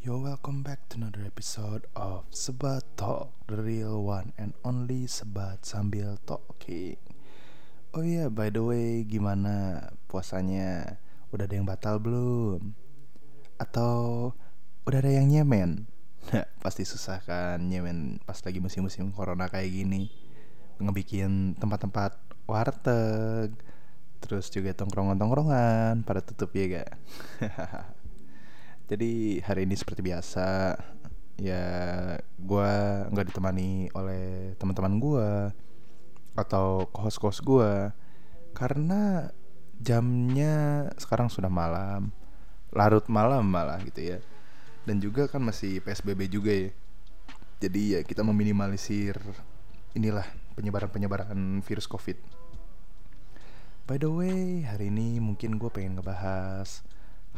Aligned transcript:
Yo, 0.00 0.16
welcome 0.16 0.64
back 0.64 0.88
to 0.88 0.96
another 0.96 1.20
episode 1.28 1.84
of 1.92 2.24
Sebat 2.32 2.88
Talk, 2.96 3.36
the 3.52 3.60
real 3.60 4.00
one 4.00 4.32
and 4.40 4.56
only 4.64 5.04
Sebat 5.04 5.60
sambil 5.68 6.16
talking. 6.24 6.96
Oh 7.92 8.00
iya, 8.00 8.32
by 8.32 8.48
the 8.48 8.64
way, 8.64 9.04
gimana 9.04 9.84
puasanya? 10.08 10.96
Udah 11.36 11.44
ada 11.44 11.52
yang 11.52 11.68
batal 11.68 12.00
belum? 12.00 12.72
Atau 13.60 14.32
udah 14.88 15.04
ada 15.04 15.12
yang 15.12 15.28
nyemen? 15.28 15.84
Pasti 16.64 16.88
susah 16.88 17.20
kan 17.20 17.60
nyemen 17.60 18.24
pas 18.24 18.40
lagi 18.40 18.56
musim-musim 18.56 19.12
corona 19.12 19.52
kayak 19.52 19.68
gini. 19.68 20.08
Ngebikin 20.80 21.60
tempat-tempat 21.60 22.16
warteg, 22.48 23.52
terus 24.24 24.48
juga 24.48 24.72
tongkrongan-tongkrongan 24.72 26.08
pada 26.08 26.24
tutup 26.24 26.56
ya 26.56 26.88
gak? 26.88 26.90
Jadi 28.90 29.38
hari 29.46 29.70
ini 29.70 29.78
seperti 29.78 30.02
biasa 30.02 30.74
ya 31.38 31.64
gue 32.18 32.72
nggak 33.06 33.26
ditemani 33.30 33.86
oleh 33.94 34.58
teman-teman 34.58 34.98
gue 34.98 35.30
atau 36.34 36.90
host-host 36.98 37.46
gue 37.46 37.94
karena 38.50 39.30
jamnya 39.78 40.90
sekarang 40.98 41.30
sudah 41.30 41.46
malam 41.46 42.10
larut 42.74 43.06
malam 43.06 43.46
malah 43.46 43.78
gitu 43.86 44.10
ya. 44.10 44.18
Dan 44.82 44.98
juga 44.98 45.30
kan 45.30 45.38
masih 45.38 45.78
psbb 45.78 46.26
juga 46.26 46.50
ya. 46.50 46.74
Jadi 47.62 47.94
ya 47.94 48.00
kita 48.02 48.26
meminimalisir 48.26 49.14
inilah 49.94 50.26
penyebaran-penyebaran 50.58 51.62
virus 51.62 51.86
covid. 51.86 52.18
By 53.86 54.02
the 54.02 54.10
way 54.10 54.66
hari 54.66 54.90
ini 54.90 55.22
mungkin 55.22 55.62
gue 55.62 55.70
pengen 55.70 55.94
ngebahas 55.94 56.82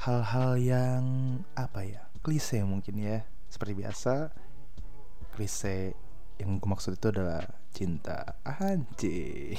hal-hal 0.00 0.56
yang 0.56 1.04
apa 1.52 1.84
ya 1.84 2.02
klise 2.24 2.62
mungkin 2.64 2.96
ya. 2.96 3.26
Seperti 3.52 3.76
biasa 3.76 4.32
klise 5.36 5.92
yang 6.40 6.56
gue 6.56 6.68
maksud 6.68 6.96
itu 6.96 7.12
adalah 7.12 7.44
cinta. 7.72 8.40
Anjir 8.44 9.56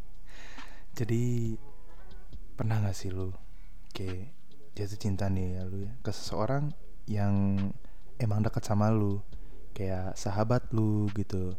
jadi 0.98 1.56
pernah 2.56 2.82
gak 2.84 2.96
sih 2.96 3.08
lu 3.08 3.32
kayak 3.96 4.32
jatuh 4.76 5.00
cinta 5.00 5.26
nih 5.32 5.60
ya 5.60 5.62
lu 5.64 5.88
ya 5.88 5.92
ke 6.04 6.12
seseorang 6.12 6.70
yang 7.08 7.56
emang 8.20 8.44
dekat 8.44 8.62
sama 8.62 8.92
lu 8.92 9.24
kayak 9.72 10.14
sahabat 10.14 10.68
lu 10.72 11.08
gitu. 11.16 11.56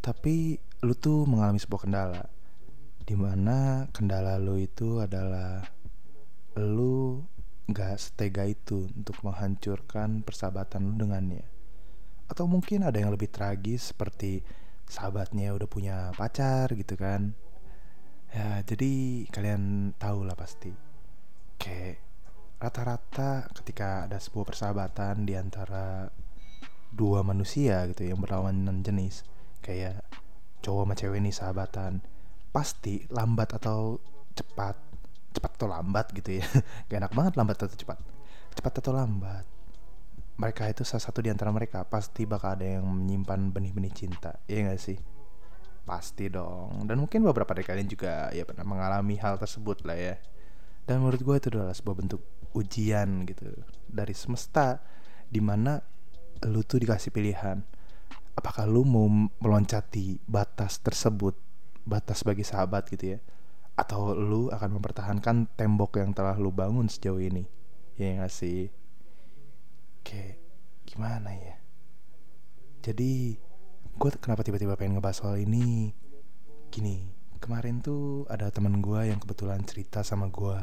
Tapi 0.00 0.56
lu 0.86 0.94
tuh 0.94 1.26
mengalami 1.26 1.58
sebuah 1.58 1.82
kendala 1.84 2.22
di 3.06 3.14
mana 3.14 3.86
kendala 3.94 4.34
lu 4.40 4.58
itu 4.58 4.98
adalah 4.98 5.62
lu 6.56 7.24
gak 7.68 8.00
setega 8.00 8.48
itu 8.48 8.88
untuk 8.94 9.20
menghancurkan 9.22 10.24
persahabatan 10.24 10.88
lu 10.88 10.94
dengannya. 10.96 11.44
Atau 12.26 12.48
mungkin 12.50 12.82
ada 12.82 12.96
yang 12.96 13.12
lebih 13.12 13.30
tragis 13.30 13.94
seperti 13.94 14.42
sahabatnya 14.86 15.54
udah 15.54 15.68
punya 15.68 15.96
pacar 16.14 16.72
gitu 16.74 16.96
kan. 16.98 17.34
Ya 18.30 18.62
jadi 18.64 19.24
kalian 19.30 19.94
tahu 20.00 20.26
lah 20.26 20.34
pasti. 20.34 20.72
Kayak 21.60 22.02
rata-rata 22.56 23.52
ketika 23.52 24.08
ada 24.08 24.16
sebuah 24.16 24.48
persahabatan 24.48 25.28
di 25.28 25.36
antara 25.36 26.08
dua 26.96 27.20
manusia 27.20 27.84
gitu 27.92 28.08
yang 28.08 28.16
berlawanan 28.16 28.80
jenis 28.80 29.20
kayak 29.60 30.00
cowok 30.64 30.88
sama 30.88 30.94
cewek 30.96 31.20
nih 31.20 31.34
sahabatan 31.34 32.00
pasti 32.54 33.04
lambat 33.12 33.52
atau 33.60 34.00
cepat 34.32 34.78
cepat 35.36 35.52
atau 35.60 35.68
lambat 35.68 36.06
gitu 36.16 36.40
ya. 36.40 36.44
Gak 36.88 36.98
enak 37.04 37.12
banget 37.12 37.32
lambat 37.36 37.60
atau 37.60 37.76
cepat. 37.76 38.00
Cepat 38.56 38.72
atau 38.80 38.92
lambat. 38.96 39.44
Mereka 40.36 40.68
itu 40.72 40.82
salah 40.84 41.04
satu 41.04 41.20
di 41.20 41.28
antara 41.28 41.52
mereka 41.52 41.84
pasti 41.84 42.24
bakal 42.24 42.56
ada 42.56 42.64
yang 42.64 42.84
menyimpan 42.84 43.52
benih-benih 43.52 43.92
cinta 43.92 44.36
iya 44.48 44.72
gak 44.72 44.80
sih? 44.80 44.96
Pasti 45.84 46.32
dong. 46.32 46.88
Dan 46.88 47.00
mungkin 47.04 47.24
beberapa 47.24 47.52
dari 47.52 47.64
kalian 47.68 47.88
juga 47.88 48.32
ya 48.32 48.48
pernah 48.48 48.64
mengalami 48.64 49.20
hal 49.20 49.36
tersebut 49.36 49.84
lah 49.84 49.96
ya. 49.96 50.16
Dan 50.88 51.04
menurut 51.04 51.20
gue 51.20 51.36
itu 51.36 51.48
adalah 51.52 51.76
sebuah 51.76 51.96
bentuk 52.00 52.22
ujian 52.56 53.28
gitu 53.28 53.52
dari 53.84 54.14
semesta 54.16 54.80
di 55.28 55.42
mana 55.44 55.76
lu 56.48 56.64
tuh 56.64 56.80
dikasih 56.80 57.12
pilihan. 57.12 57.60
Apakah 58.36 58.68
lu 58.68 58.84
mau 58.84 59.08
meloncati 59.40 60.20
batas 60.28 60.80
tersebut 60.84 61.36
batas 61.86 62.26
bagi 62.26 62.42
sahabat 62.42 62.90
gitu 62.90 63.16
ya 63.16 63.18
atau 63.76 64.16
lu 64.16 64.48
akan 64.48 64.80
mempertahankan 64.80 65.52
tembok 65.54 66.00
yang 66.00 66.16
telah 66.16 66.34
lu 66.40 66.48
bangun 66.50 66.88
sejauh 66.88 67.20
ini? 67.20 67.44
Ya 68.00 68.24
gak 68.24 68.32
sih? 68.32 68.72
Kayak 70.02 70.40
gimana 70.88 71.30
ya? 71.36 71.56
Jadi 72.80 73.36
gue 73.96 74.10
kenapa 74.20 74.42
tiba-tiba 74.42 74.74
pengen 74.74 74.98
ngebahas 74.98 75.20
soal 75.20 75.36
ini? 75.40 75.92
Gini 76.72 77.16
kemarin 77.46 77.84
tuh 77.84 78.24
ada 78.32 78.48
teman 78.48 78.80
gue 78.80 79.06
yang 79.06 79.20
kebetulan 79.20 79.60
cerita 79.62 80.00
sama 80.00 80.26
gue 80.32 80.58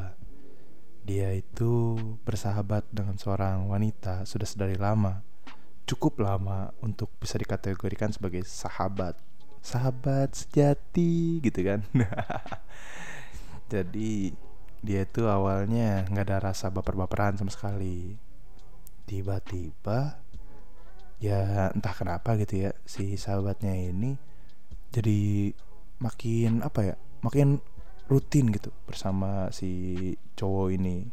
dia 1.04 1.32
itu 1.36 1.96
bersahabat 2.24 2.88
dengan 2.92 3.16
seorang 3.20 3.68
wanita 3.72 4.28
sudah 4.28 4.48
sedari 4.48 4.76
lama 4.76 5.24
cukup 5.88 6.24
lama 6.24 6.72
untuk 6.84 7.12
bisa 7.20 7.36
dikategorikan 7.36 8.12
sebagai 8.12 8.44
sahabat 8.48 9.20
sahabat 9.64 10.36
sejati 10.36 11.40
gitu 11.40 11.60
kan. 11.64 11.88
Jadi 13.74 14.36
dia 14.84 15.08
itu 15.08 15.24
awalnya 15.32 16.04
nggak 16.12 16.26
ada 16.28 16.38
rasa 16.52 16.68
baper-baperan 16.68 17.40
sama 17.40 17.50
sekali. 17.50 18.20
Tiba-tiba 19.08 20.20
ya 21.24 21.72
entah 21.72 21.96
kenapa 21.96 22.36
gitu 22.36 22.68
ya 22.68 22.72
si 22.84 23.16
sahabatnya 23.16 23.72
ini 23.72 24.20
jadi 24.92 25.56
makin 26.04 26.60
apa 26.60 26.80
ya 26.84 26.96
makin 27.24 27.64
rutin 28.12 28.52
gitu 28.52 28.76
bersama 28.84 29.48
si 29.56 29.96
cowok 30.36 30.76
ini. 30.76 31.08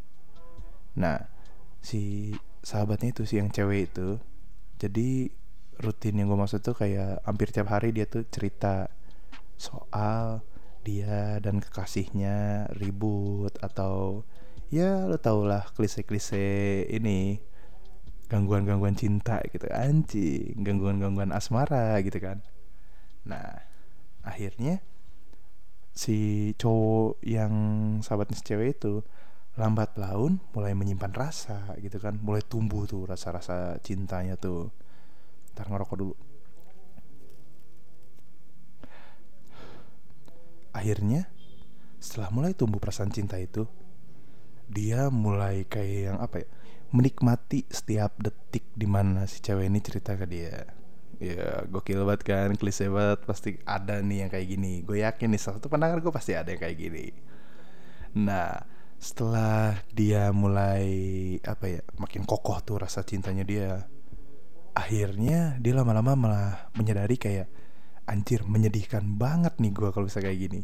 Nah 0.99 1.31
si 1.79 2.35
sahabatnya 2.67 3.15
itu 3.15 3.23
si 3.23 3.39
yang 3.39 3.55
cewek 3.55 3.95
itu 3.95 4.19
jadi 4.83 5.31
rutin 5.81 6.21
yang 6.21 6.29
gue 6.29 6.39
maksud 6.39 6.61
tuh 6.61 6.77
kayak 6.77 7.25
hampir 7.25 7.49
tiap 7.51 7.73
hari 7.73 7.91
dia 7.97 8.05
tuh 8.05 8.25
cerita 8.29 8.93
soal 9.57 10.45
dia 10.81 11.37
dan 11.45 11.61
kekasihnya 11.61 12.69
ribut 12.77 13.53
atau 13.61 14.25
ya 14.73 15.05
lo 15.05 15.21
tau 15.21 15.45
lah 15.45 15.69
klise-klise 15.77 16.87
ini 16.89 17.41
gangguan-gangguan 18.31 18.95
cinta 18.95 19.43
gitu. 19.51 19.67
Anjing 19.69 20.63
gangguan-gangguan 20.63 21.35
asmara 21.35 21.99
gitu 22.01 22.23
kan. 22.23 22.41
Nah 23.27 23.67
akhirnya 24.23 24.79
si 25.91 26.53
cowok 26.55 27.19
yang 27.27 27.53
sahabatnya 28.01 28.39
si 28.39 28.45
cewek 28.47 28.79
itu 28.79 29.03
lambat 29.59 29.99
laun 29.99 30.39
mulai 30.55 30.73
menyimpan 30.79 31.13
rasa 31.13 31.75
gitu 31.83 31.99
kan. 31.99 32.17
Mulai 32.23 32.47
tumbuh 32.47 32.87
tuh 32.87 33.05
rasa-rasa 33.11 33.77
cintanya 33.83 34.39
tuh 34.39 34.71
ntar 35.61 35.69
ngerokok 35.69 35.97
dulu. 36.01 36.17
Akhirnya 40.73 41.29
setelah 42.01 42.33
mulai 42.33 42.57
tumbuh 42.57 42.81
perasaan 42.81 43.13
cinta 43.13 43.37
itu 43.37 43.69
dia 44.73 45.13
mulai 45.13 45.69
kayak 45.69 46.01
yang 46.01 46.17
apa 46.17 46.41
ya 46.41 46.49
menikmati 46.97 47.69
setiap 47.69 48.17
detik 48.17 48.65
di 48.73 48.89
mana 48.89 49.29
si 49.29 49.45
cewek 49.45 49.69
ini 49.69 49.85
cerita 49.85 50.17
ke 50.17 50.25
dia. 50.25 50.65
Ya 51.21 51.69
gokil 51.69 52.01
banget 52.09 52.25
kan 52.25 52.57
klise 52.57 52.89
banget 52.89 53.21
pasti 53.29 53.61
ada 53.69 54.01
nih 54.01 54.25
yang 54.25 54.31
kayak 54.33 54.47
gini. 54.49 54.81
Gue 54.81 55.05
yakin 55.05 55.29
nih 55.29 55.41
salah 55.45 55.61
satu 55.61 55.69
pendengar 55.69 56.01
gue 56.01 56.09
pasti 56.09 56.33
ada 56.33 56.49
yang 56.49 56.63
kayak 56.65 56.79
gini. 56.81 57.13
Nah 58.17 58.65
setelah 58.97 59.85
dia 59.93 60.33
mulai 60.33 60.89
apa 61.45 61.69
ya 61.69 61.83
makin 62.01 62.25
kokoh 62.25 62.65
tuh 62.65 62.81
rasa 62.81 63.05
cintanya 63.05 63.45
dia 63.45 63.85
akhirnya 64.75 65.59
dia 65.59 65.73
lama-lama 65.75 66.13
malah 66.15 66.71
menyadari 66.79 67.17
kayak 67.19 67.49
anjir 68.11 68.43
menyedihkan 68.43 69.19
banget 69.19 69.55
nih 69.63 69.71
gue 69.71 69.89
kalau 69.95 70.07
bisa 70.07 70.19
kayak 70.19 70.39
gini. 70.39 70.61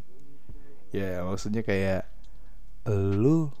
Ya 0.91 1.23
maksudnya 1.23 1.63
kayak 1.63 2.07
lu 2.87 3.51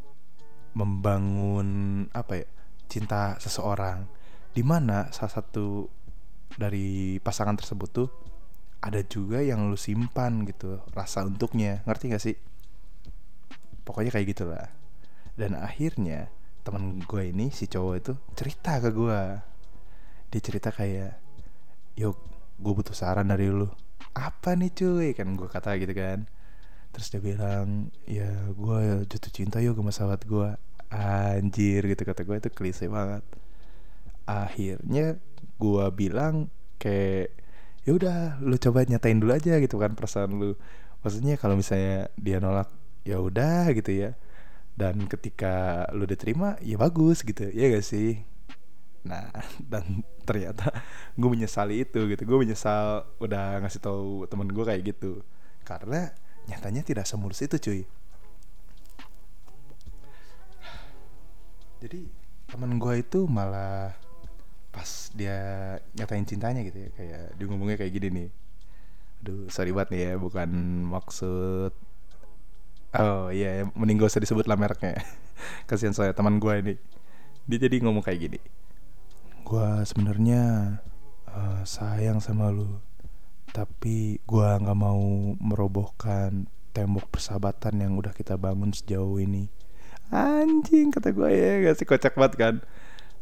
membangun 0.77 1.67
apa 2.13 2.43
ya 2.43 2.47
cinta 2.87 3.35
seseorang 3.41 4.07
di 4.55 4.63
mana 4.63 5.11
salah 5.11 5.41
satu 5.41 5.87
dari 6.55 7.19
pasangan 7.19 7.59
tersebut 7.59 7.89
tuh 7.91 8.09
ada 8.79 9.03
juga 9.03 9.43
yang 9.43 9.67
lu 9.67 9.75
simpan 9.75 10.47
gitu 10.47 10.79
rasa 10.95 11.25
untuknya. 11.25 11.83
Ngerti 11.83 12.03
gak 12.13 12.23
sih? 12.23 12.35
Pokoknya 13.83 14.11
kayak 14.13 14.27
gitulah. 14.31 14.67
Dan 15.37 15.57
akhirnya 15.57 16.31
teman 16.63 16.99
gue 16.99 17.23
ini 17.31 17.47
si 17.53 17.67
cowok 17.71 17.95
itu 17.95 18.13
cerita 18.35 18.83
ke 18.83 18.89
gue 18.91 19.21
dia 20.27 20.41
cerita 20.43 20.69
kayak 20.75 21.17
yuk 21.95 22.17
gue 22.57 22.73
butuh 22.73 22.93
saran 22.93 23.29
dari 23.31 23.47
lu. 23.49 23.69
Apa 24.17 24.57
nih 24.57 24.71
cuy? 24.73 25.07
Kan 25.17 25.37
gue 25.37 25.47
kata 25.49 25.77
gitu 25.79 25.93
kan. 25.93 26.25
Terus 26.93 27.07
dia 27.13 27.21
bilang 27.21 27.93
ya 28.09 28.29
gue 28.51 29.05
jatuh 29.05 29.31
cinta 29.33 29.57
yuk 29.61 29.77
sama 29.77 29.91
sahabat 29.93 30.21
gue 30.25 30.49
anjir 30.89 31.83
gitu 31.83 32.03
kata 32.07 32.23
gue 32.25 32.37
itu 32.39 32.49
klise 32.51 32.85
banget. 32.89 33.23
Akhirnya 34.27 35.21
gue 35.57 35.85
bilang 35.95 36.51
kayak 36.81 37.33
ya 37.87 37.91
udah 37.95 38.17
lu 38.43 38.59
coba 38.59 38.83
nyatain 38.83 39.23
dulu 39.23 39.31
aja 39.31 39.57
gitu 39.63 39.79
kan 39.79 39.95
perasaan 39.95 40.31
lu. 40.35 40.51
Maksudnya 41.05 41.39
kalau 41.39 41.55
misalnya 41.55 42.11
dia 42.19 42.41
nolak 42.43 42.67
ya 43.07 43.21
udah 43.21 43.71
gitu 43.71 43.91
ya. 43.93 44.11
Dan 44.77 45.09
ketika 45.09 45.87
lu 45.95 46.05
diterima 46.05 46.57
ya 46.61 46.77
bagus 46.77 47.25
gitu. 47.25 47.49
Ya 47.53 47.69
gak 47.73 47.85
sih 47.85 48.21
nah 49.07 49.31
dan 49.71 50.03
ternyata 50.27 50.69
gue 51.15 51.29
menyesali 51.31 51.87
itu 51.87 51.99
gitu. 52.11 52.21
Gue 52.27 52.37
menyesal 52.43 53.07
udah 53.23 53.63
ngasih 53.63 53.79
tahu 53.79 54.27
temen 54.27 54.51
gue 54.51 54.65
kayak 54.67 54.83
gitu. 54.91 55.23
Karena 55.63 56.11
nyatanya 56.51 56.83
tidak 56.83 57.07
semulus 57.07 57.39
itu 57.39 57.55
cuy. 57.55 57.81
Jadi 61.79 62.01
temen 62.51 62.75
gue 62.75 62.93
itu 62.99 63.23
malah 63.27 63.95
pas 64.71 65.09
dia 65.15 65.39
nyatain 65.97 66.27
cintanya 66.27 66.61
gitu 66.61 66.85
ya 66.85 66.89
kayak 66.93 67.23
dia 67.33 67.45
ngomongnya 67.47 67.77
kayak 67.79 67.93
gini 67.95 68.07
nih. 68.11 68.29
Aduh 69.23 69.47
sorry 69.49 69.71
banget 69.71 69.89
nih 69.95 70.01
ya 70.03 70.13
bukan 70.19 70.49
maksud 70.91 71.71
oh 72.97 73.27
iya 73.29 73.61
yeah, 73.61 73.67
mending 73.75 73.99
gak 73.99 74.11
usah 74.11 74.23
disebut 74.23 74.45
lah 74.45 74.59
mereknya. 74.59 74.99
Kasihan 75.69 75.95
saya 75.95 76.11
teman 76.11 76.39
gue 76.39 76.53
ini. 76.59 76.73
Dia 77.47 77.57
jadi 77.63 77.79
ngomong 77.79 78.03
kayak 78.03 78.19
gini 78.27 78.39
gue 79.47 79.87
sebenarnya 79.87 80.43
uh, 81.31 81.63
sayang 81.63 82.19
sama 82.19 82.51
lu. 82.51 82.83
Tapi 83.55 84.19
gue 84.27 84.49
nggak 84.59 84.75
mau 84.75 84.99
merobohkan 85.39 86.51
tembok 86.75 87.07
persahabatan 87.07 87.79
yang 87.79 87.95
udah 87.95 88.11
kita 88.11 88.35
bangun 88.35 88.75
sejauh 88.75 89.23
ini. 89.23 89.47
Anjing 90.11 90.91
kata 90.91 91.15
gue 91.15 91.31
ya 91.31 91.63
gak 91.63 91.79
sih? 91.79 91.87
Kocak 91.87 92.19
banget 92.19 92.35
kan? 92.35 92.55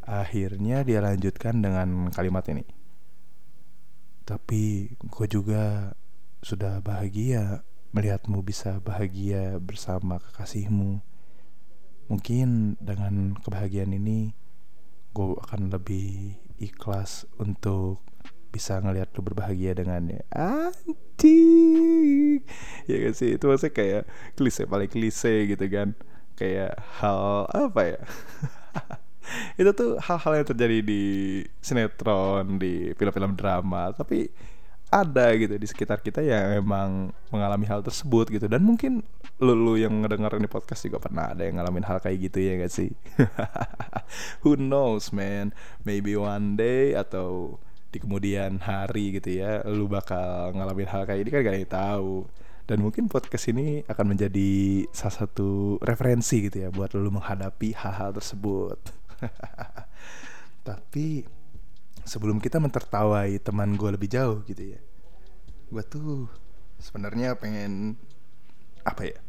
Akhirnya 0.02 0.82
dia 0.82 0.98
lanjutkan 1.06 1.62
dengan 1.62 2.10
kalimat 2.10 2.46
ini. 2.50 2.66
Tapi 4.26 4.98
gue 4.98 5.28
juga 5.30 5.94
sudah 6.42 6.82
bahagia 6.82 7.62
melihatmu 7.94 8.42
bisa 8.42 8.82
bahagia 8.82 9.62
bersama 9.62 10.18
kekasihmu. 10.18 11.06
Mungkin 12.10 12.82
dengan 12.82 13.38
kebahagiaan 13.46 13.94
ini 13.94 14.34
gue 15.16 15.40
akan 15.48 15.72
lebih 15.72 16.36
ikhlas 16.60 17.24
untuk 17.40 18.04
bisa 18.52 18.80
ngelihat 18.80 19.12
lu 19.16 19.24
berbahagia 19.24 19.76
dengannya 19.76 20.24
anjing. 20.32 22.44
Ya 22.88 22.96
gak 23.04 23.16
sih? 23.16 23.40
Itu 23.40 23.48
maksudnya 23.48 23.76
kayak 23.76 24.04
klise 24.36 24.68
paling 24.68 24.92
klise 24.92 25.48
gitu 25.48 25.66
kan. 25.72 25.96
Kayak 26.36 26.76
hal 27.00 27.48
apa 27.48 27.82
ya? 27.96 28.00
Itu 29.60 29.72
tuh 29.72 29.92
hal-hal 30.04 30.44
yang 30.44 30.48
terjadi 30.52 30.78
di 30.84 31.04
sinetron 31.64 32.60
di 32.60 32.92
film-film 32.96 33.40
drama. 33.40 33.92
Tapi 33.96 34.28
ada 34.92 35.36
gitu 35.36 35.60
di 35.60 35.68
sekitar 35.68 36.00
kita 36.00 36.24
yang 36.24 36.64
emang 36.64 37.12
mengalami 37.32 37.68
hal 37.68 37.84
tersebut 37.84 38.32
gitu. 38.32 38.48
Dan 38.48 38.64
mungkin 38.64 39.04
lu, 39.44 39.76
yang 39.76 39.92
ngedenger 40.00 40.40
ini 40.40 40.48
podcast 40.48 40.88
juga 40.88 41.04
pernah 41.04 41.36
ada 41.36 41.44
yang 41.44 41.60
ngalamin 41.60 41.84
hal 41.84 42.00
kayak 42.00 42.32
gitu 42.32 42.40
ya 42.40 42.56
gak 42.56 42.72
sih 42.72 42.96
who 44.44 44.58
knows 44.60 45.12
man? 45.16 45.56
Maybe 45.86 46.18
one 46.18 46.60
day 46.60 46.94
atau 46.94 47.58
di 47.92 48.04
kemudian 48.04 48.60
hari 48.60 49.16
gitu 49.16 49.40
ya 49.40 49.64
lu 49.72 49.88
bakal 49.88 50.52
ngalamin 50.52 50.90
hal 50.92 51.08
kayak 51.08 51.24
ini 51.24 51.30
kan 51.32 51.40
gak 51.44 51.54
ada 51.54 51.62
yang 51.62 51.74
tahu. 51.74 52.14
Dan 52.66 52.82
mungkin 52.82 53.06
podcast 53.06 53.46
ini 53.54 53.86
akan 53.86 54.18
menjadi 54.18 54.86
salah 54.90 55.26
satu 55.26 55.78
referensi 55.86 56.50
gitu 56.50 56.66
ya 56.66 56.70
buat 56.74 56.98
lu 56.98 57.14
menghadapi 57.14 57.78
hal-hal 57.78 58.10
tersebut. 58.10 58.80
Tapi 60.68 61.36
sebelum 62.06 62.38
kita 62.38 62.62
mentertawai 62.62 63.42
teman 63.42 63.74
gue 63.74 63.90
lebih 63.90 64.10
jauh 64.14 64.46
gitu 64.46 64.78
ya 64.78 64.80
gue 65.74 65.84
tuh 65.90 66.30
sebenarnya 66.78 67.34
pengen 67.34 67.98
apa 68.86 69.10
ya 69.10 69.20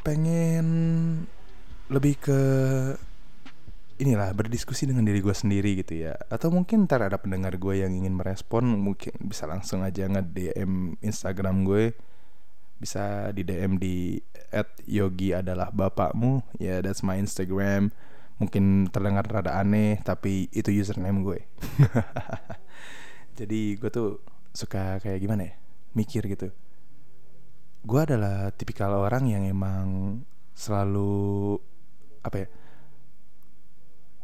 pengen 0.00 0.66
lebih 1.92 2.16
ke 2.16 2.40
inilah 3.98 4.30
berdiskusi 4.30 4.86
dengan 4.86 5.02
diri 5.02 5.18
gue 5.18 5.34
sendiri 5.34 5.74
gitu 5.82 6.06
ya. 6.06 6.14
Atau 6.30 6.54
mungkin 6.54 6.86
ntar 6.86 7.02
ada 7.02 7.18
pendengar 7.18 7.58
gue 7.58 7.82
yang 7.82 7.90
ingin 7.90 8.14
merespon 8.14 8.64
mungkin 8.64 9.12
bisa 9.26 9.44
langsung 9.50 9.82
aja 9.82 10.06
nge 10.06 10.22
DM 10.30 10.94
Instagram 11.02 11.66
gue. 11.66 11.92
Bisa 12.78 13.34
di 13.34 13.42
DM 13.42 13.74
di 13.82 14.22
at 14.54 14.70
yogi 14.86 15.34
adalah 15.34 15.74
bapakmu. 15.74 16.46
Ya 16.62 16.78
that's 16.78 17.02
my 17.02 17.18
Instagram. 17.18 17.90
Mungkin 18.38 18.86
terdengar 18.94 19.26
rada 19.26 19.58
aneh 19.58 19.98
tapi 20.06 20.46
itu 20.54 20.70
username 20.70 21.26
gue. 21.26 21.38
Jadi 23.38 23.74
gue 23.82 23.90
tuh 23.90 24.22
suka 24.54 25.02
kayak 25.02 25.18
gimana 25.18 25.42
ya? 25.50 25.54
Mikir 25.98 26.22
gitu. 26.30 26.54
Gue 27.82 28.00
adalah 28.06 28.54
tipikal 28.54 28.94
orang 28.94 29.26
yang 29.26 29.42
emang 29.42 30.22
selalu 30.54 31.58
apa 32.22 32.46
ya 32.46 32.48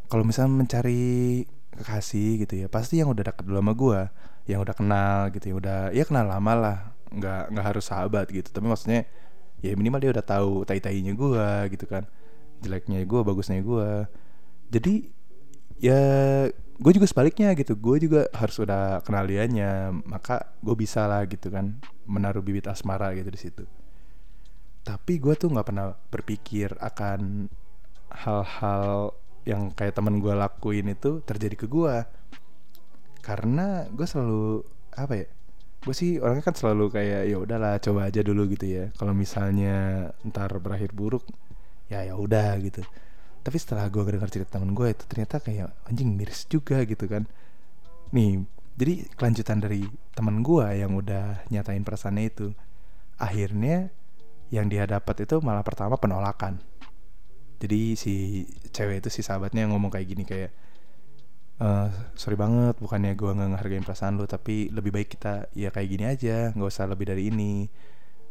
kalau 0.08 0.24
misalnya 0.26 0.64
mencari 0.64 1.44
kekasih 1.74 2.46
gitu 2.46 2.54
ya 2.64 2.66
pasti 2.70 3.02
yang 3.02 3.10
udah 3.10 3.34
deket 3.34 3.44
dulu 3.50 3.58
sama 3.58 3.72
gue 3.74 4.00
yang 4.46 4.60
udah 4.62 4.74
kenal 4.76 5.18
gitu 5.34 5.44
ya 5.50 5.54
udah 5.58 5.78
ya 5.90 6.04
kenal 6.06 6.28
lama 6.28 6.52
lah 6.54 6.78
nggak 7.10 7.42
nggak 7.50 7.64
harus 7.64 7.84
sahabat 7.88 8.30
gitu. 8.30 8.50
Tapi 8.50 8.66
maksudnya 8.66 9.08
ya 9.64 9.72
minimal 9.74 10.00
dia 10.02 10.10
udah 10.12 10.24
tahu 10.24 10.62
tai 10.68 10.78
tainya 10.78 11.16
gue 11.16 11.48
gitu 11.72 11.88
kan 11.88 12.04
jeleknya 12.60 13.02
gue 13.04 13.20
bagusnya 13.24 13.60
gue 13.64 13.90
jadi 14.68 14.94
ya 15.80 16.00
gue 16.74 16.92
juga 16.92 17.06
sebaliknya 17.08 17.54
gitu 17.56 17.78
gue 17.78 17.96
juga 18.02 18.28
harus 18.34 18.56
udah 18.60 19.00
kenal 19.06 19.24
dianya 19.24 19.94
maka 20.04 20.52
gue 20.60 20.74
bisa 20.76 21.06
lah 21.08 21.24
gitu 21.24 21.48
kan 21.48 21.80
menaruh 22.04 22.44
bibit 22.44 22.68
asmara 22.68 23.16
gitu 23.16 23.30
di 23.32 23.40
situ. 23.40 23.64
Tapi 24.84 25.16
gue 25.16 25.32
tuh 25.32 25.48
nggak 25.48 25.66
pernah 25.66 25.96
berpikir 26.12 26.76
akan 26.76 27.48
hal-hal 28.12 29.16
yang 29.44 29.72
kayak 29.76 29.96
teman 29.96 30.20
gue 30.20 30.32
lakuin 30.32 30.88
itu 30.92 31.20
terjadi 31.24 31.56
ke 31.56 31.66
gue 31.68 32.04
karena 33.24 33.88
gue 33.88 34.04
selalu 34.04 34.64
apa 34.96 35.14
ya 35.16 35.26
gue 35.84 35.92
sih 35.92 36.16
orangnya 36.16 36.44
kan 36.48 36.56
selalu 36.56 36.88
kayak 36.88 37.22
ya 37.28 37.36
udahlah 37.36 37.76
coba 37.76 38.08
aja 38.08 38.24
dulu 38.24 38.48
gitu 38.56 38.64
ya. 38.64 38.84
Kalau 38.96 39.12
misalnya 39.12 40.08
ntar 40.24 40.48
berakhir 40.56 40.96
buruk 40.96 41.28
ya 41.92 42.00
ya 42.08 42.16
udah 42.16 42.56
gitu. 42.64 42.80
Tapi 43.44 43.56
setelah 43.60 43.92
gue 43.92 44.00
dengar 44.00 44.32
cerita 44.32 44.56
temen 44.56 44.72
gue 44.72 44.88
itu 44.88 45.04
ternyata 45.04 45.44
kayak 45.44 45.68
anjing 45.84 46.16
miris 46.16 46.48
juga 46.48 46.80
gitu 46.88 47.04
kan. 47.04 47.28
Nih 48.16 48.48
jadi 48.80 49.04
kelanjutan 49.12 49.60
dari 49.60 49.84
temen 50.16 50.40
gue 50.40 50.66
yang 50.72 50.96
udah 50.96 51.44
nyatain 51.52 51.84
perasaannya 51.84 52.24
itu 52.32 52.56
akhirnya 53.20 53.92
yang 54.48 54.66
dia 54.72 54.88
dapat 54.88 55.28
itu 55.28 55.38
malah 55.44 55.62
pertama 55.62 56.00
penolakan 56.00 56.58
jadi 57.62 57.94
si 57.94 58.44
cewek 58.74 59.04
itu 59.04 59.08
si 59.12 59.20
sahabatnya 59.22 59.66
ngomong 59.70 59.90
kayak 59.92 60.06
gini 60.10 60.24
kayak 60.26 60.50
e, 61.62 61.68
sorry 62.18 62.34
banget 62.34 62.74
bukannya 62.82 63.14
gue 63.14 63.30
nggak 63.30 63.48
ngehargain 63.54 63.86
perasaan 63.86 64.18
lo 64.18 64.26
tapi 64.26 64.68
lebih 64.74 64.90
baik 64.94 65.08
kita 65.18 65.48
ya 65.54 65.70
kayak 65.70 65.88
gini 65.88 66.04
aja 66.08 66.50
nggak 66.52 66.70
usah 66.70 66.86
lebih 66.90 67.06
dari 67.10 67.30
ini. 67.30 67.66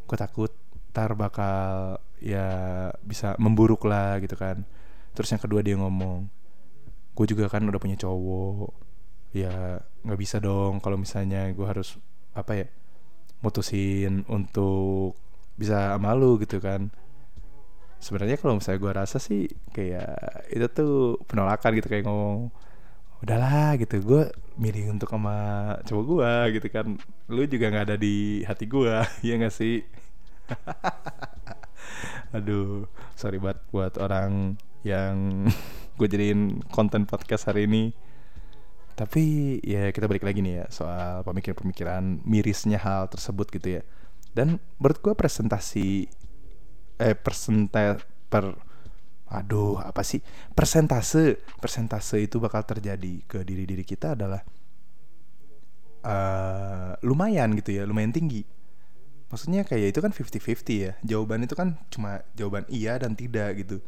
Gue 0.04 0.18
takut 0.20 0.52
ntar 0.94 1.18
bakal 1.18 1.98
ya 2.22 2.48
bisa 3.02 3.34
memburuk 3.42 3.88
lah 3.90 4.20
gitu 4.22 4.36
kan. 4.38 4.64
Terus 5.16 5.30
yang 5.34 5.42
kedua 5.42 5.62
dia 5.66 5.76
ngomong 5.80 6.28
gue 7.14 7.26
juga 7.30 7.46
kan 7.50 7.62
udah 7.70 7.78
punya 7.82 7.98
cowok 7.98 8.74
ya 9.34 9.82
nggak 10.06 10.20
bisa 10.20 10.38
dong 10.42 10.82
kalau 10.82 10.98
misalnya 10.98 11.50
gue 11.54 11.66
harus 11.66 11.98
apa 12.34 12.66
ya 12.66 12.68
mutusin 13.46 14.26
untuk 14.30 15.18
bisa 15.58 15.98
malu 16.02 16.42
gitu 16.42 16.58
kan 16.58 16.90
sebenarnya 18.04 18.36
kalau 18.36 18.60
misalnya 18.60 18.80
gue 18.84 18.94
rasa 18.94 19.18
sih 19.24 19.48
kayak 19.72 20.12
itu 20.52 20.68
tuh 20.68 20.94
penolakan 21.24 21.72
gitu 21.80 21.88
kayak 21.88 22.04
ngomong 22.04 22.52
udahlah 23.24 23.80
gitu. 23.80 24.04
Gue 24.04 24.24
milih 24.60 25.00
untuk 25.00 25.08
sama 25.16 25.38
cowok 25.88 26.04
gue 26.04 26.34
gitu 26.60 26.68
kan. 26.68 26.88
Lu 27.32 27.48
juga 27.48 27.72
nggak 27.72 27.86
ada 27.88 27.98
di 27.98 28.44
hati 28.44 28.68
gue 28.68 28.92
ya 29.28 29.34
nggak 29.40 29.56
sih? 29.56 29.80
Aduh 32.36 32.92
sorry 33.16 33.40
banget 33.40 33.64
buat 33.72 33.96
orang 34.04 34.60
yang 34.84 35.48
gue 35.98 36.08
jadiin 36.12 36.60
konten 36.68 37.08
podcast 37.08 37.48
hari 37.48 37.72
ini. 37.72 37.96
Tapi 38.94 39.58
ya 39.66 39.90
kita 39.90 40.06
balik 40.06 40.28
lagi 40.28 40.46
nih 40.46 40.54
ya 40.62 40.66
soal 40.70 41.26
pemikiran-pemikiran 41.26 42.22
mirisnya 42.28 42.78
hal 42.78 43.08
tersebut 43.10 43.50
gitu 43.50 43.80
ya. 43.80 43.84
Dan 44.36 44.60
menurut 44.78 45.00
gue 45.02 45.14
presentasi 45.16 46.12
eh 47.00 47.16
persenta 47.18 47.98
per 48.30 48.54
aduh 49.34 49.82
apa 49.82 50.06
sih? 50.06 50.22
Persentase 50.54 51.42
persentase 51.58 52.22
itu 52.22 52.38
bakal 52.38 52.62
terjadi 52.64 53.26
ke 53.26 53.42
diri 53.42 53.66
diri 53.66 53.82
kita 53.82 54.14
adalah 54.14 54.42
uh, 56.06 56.94
lumayan 57.02 57.58
gitu 57.58 57.74
ya 57.74 57.84
lumayan 57.90 58.14
tinggi. 58.14 58.46
Maksudnya 59.34 59.66
kayak 59.66 59.98
itu 59.98 60.00
kan 60.06 60.14
50-50 60.14 60.86
ya. 60.86 60.94
Jawaban 61.02 61.42
itu 61.42 61.58
kan 61.58 61.82
cuma 61.90 62.22
jawaban 62.38 62.70
iya 62.70 63.02
dan 63.02 63.18
tidak 63.18 63.58
gitu. 63.66 63.82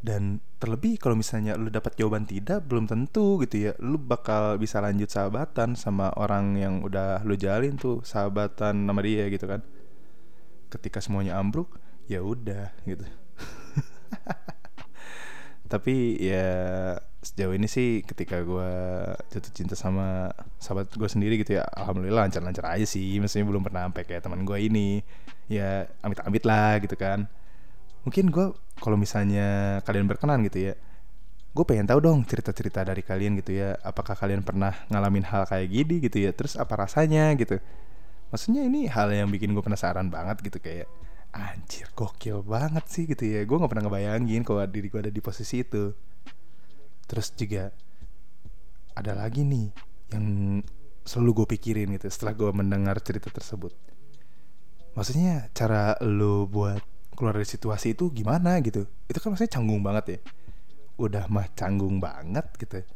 Dan 0.00 0.40
terlebih 0.60 0.96
kalau 0.96 1.16
misalnya 1.16 1.56
lu 1.56 1.68
dapat 1.68 1.96
jawaban 2.00 2.24
tidak 2.24 2.64
belum 2.64 2.88
tentu 2.88 3.40
gitu 3.44 3.68
ya 3.68 3.72
lu 3.80 3.96
bakal 4.00 4.56
bisa 4.60 4.80
lanjut 4.80 5.08
sahabatan 5.08 5.76
sama 5.76 6.12
orang 6.16 6.56
yang 6.60 6.74
udah 6.84 7.24
lu 7.24 7.36
jalin 7.36 7.76
tuh 7.76 8.00
sahabatan 8.04 8.88
sama 8.88 9.00
dia 9.04 9.28
gitu 9.28 9.44
kan. 9.44 9.60
Ketika 10.72 11.04
semuanya 11.04 11.36
ambruk 11.36 11.76
ya 12.10 12.20
udah 12.20 12.74
gitu. 12.84 13.02
Tapi 15.72 16.20
ya 16.20 16.46
sejauh 17.24 17.56
ini 17.56 17.64
sih 17.64 18.04
ketika 18.04 18.44
gue 18.44 18.70
jatuh 19.32 19.52
cinta 19.56 19.72
sama 19.72 20.28
sahabat 20.60 20.92
gue 20.92 21.08
sendiri 21.08 21.40
gitu 21.40 21.56
ya 21.56 21.64
alhamdulillah 21.72 22.28
lancar-lancar 22.28 22.68
aja 22.68 22.86
sih. 22.86 23.16
Maksudnya 23.18 23.48
belum 23.48 23.64
pernah 23.64 23.88
sampai 23.88 24.04
kayak 24.04 24.22
teman 24.24 24.44
gue 24.44 24.58
ini. 24.60 25.00
Ya 25.48 25.88
amit-amit 26.04 26.44
lah 26.44 26.78
gitu 26.84 26.94
kan. 26.94 27.26
Mungkin 28.04 28.28
gue 28.28 28.52
kalau 28.78 29.00
misalnya 29.00 29.80
kalian 29.88 30.04
berkenan 30.04 30.44
gitu 30.44 30.72
ya 30.72 30.74
gue 31.54 31.62
pengen 31.62 31.86
tahu 31.86 32.02
dong 32.02 32.26
cerita-cerita 32.26 32.82
dari 32.82 33.06
kalian 33.06 33.38
gitu 33.38 33.54
ya. 33.54 33.78
Apakah 33.86 34.18
kalian 34.18 34.42
pernah 34.42 34.74
ngalamin 34.90 35.22
hal 35.22 35.46
kayak 35.46 35.70
gini 35.70 36.02
gitu 36.02 36.26
ya? 36.26 36.34
Terus 36.34 36.58
apa 36.58 36.74
rasanya 36.74 37.30
gitu? 37.38 37.62
Maksudnya 38.34 38.66
ini 38.66 38.90
hal 38.90 39.14
yang 39.14 39.30
bikin 39.30 39.54
gue 39.54 39.62
penasaran 39.62 40.10
banget 40.10 40.42
gitu 40.42 40.58
kayak 40.58 40.90
anjir 41.34 41.90
gokil 41.98 42.46
banget 42.46 42.86
sih 42.86 43.04
gitu 43.10 43.26
ya. 43.26 43.42
Gue 43.42 43.58
nggak 43.58 43.70
pernah 43.70 43.90
ngebayangin 43.90 44.46
kalau 44.46 44.62
diri 44.70 44.86
gue 44.86 45.00
ada 45.02 45.12
di 45.12 45.18
posisi 45.18 45.66
itu. 45.66 45.90
Terus 47.04 47.34
juga 47.34 47.74
ada 48.94 49.12
lagi 49.18 49.42
nih 49.42 49.68
yang 50.14 50.24
selalu 51.04 51.42
gue 51.42 51.46
pikirin 51.58 51.90
gitu 51.98 52.06
setelah 52.08 52.32
gue 52.38 52.50
mendengar 52.54 52.96
cerita 53.02 53.28
tersebut. 53.28 53.74
Maksudnya 54.94 55.50
cara 55.50 55.98
lo 56.06 56.46
buat 56.46 56.80
keluar 57.18 57.34
dari 57.34 57.50
situasi 57.50 57.98
itu 57.98 58.14
gimana 58.14 58.62
gitu? 58.62 58.86
Itu 59.10 59.18
kan 59.18 59.34
maksudnya 59.34 59.58
canggung 59.58 59.82
banget 59.82 60.04
ya. 60.06 60.18
Udah 61.02 61.26
mah 61.26 61.50
canggung 61.58 61.98
banget 61.98 62.46
gitu. 62.62 62.86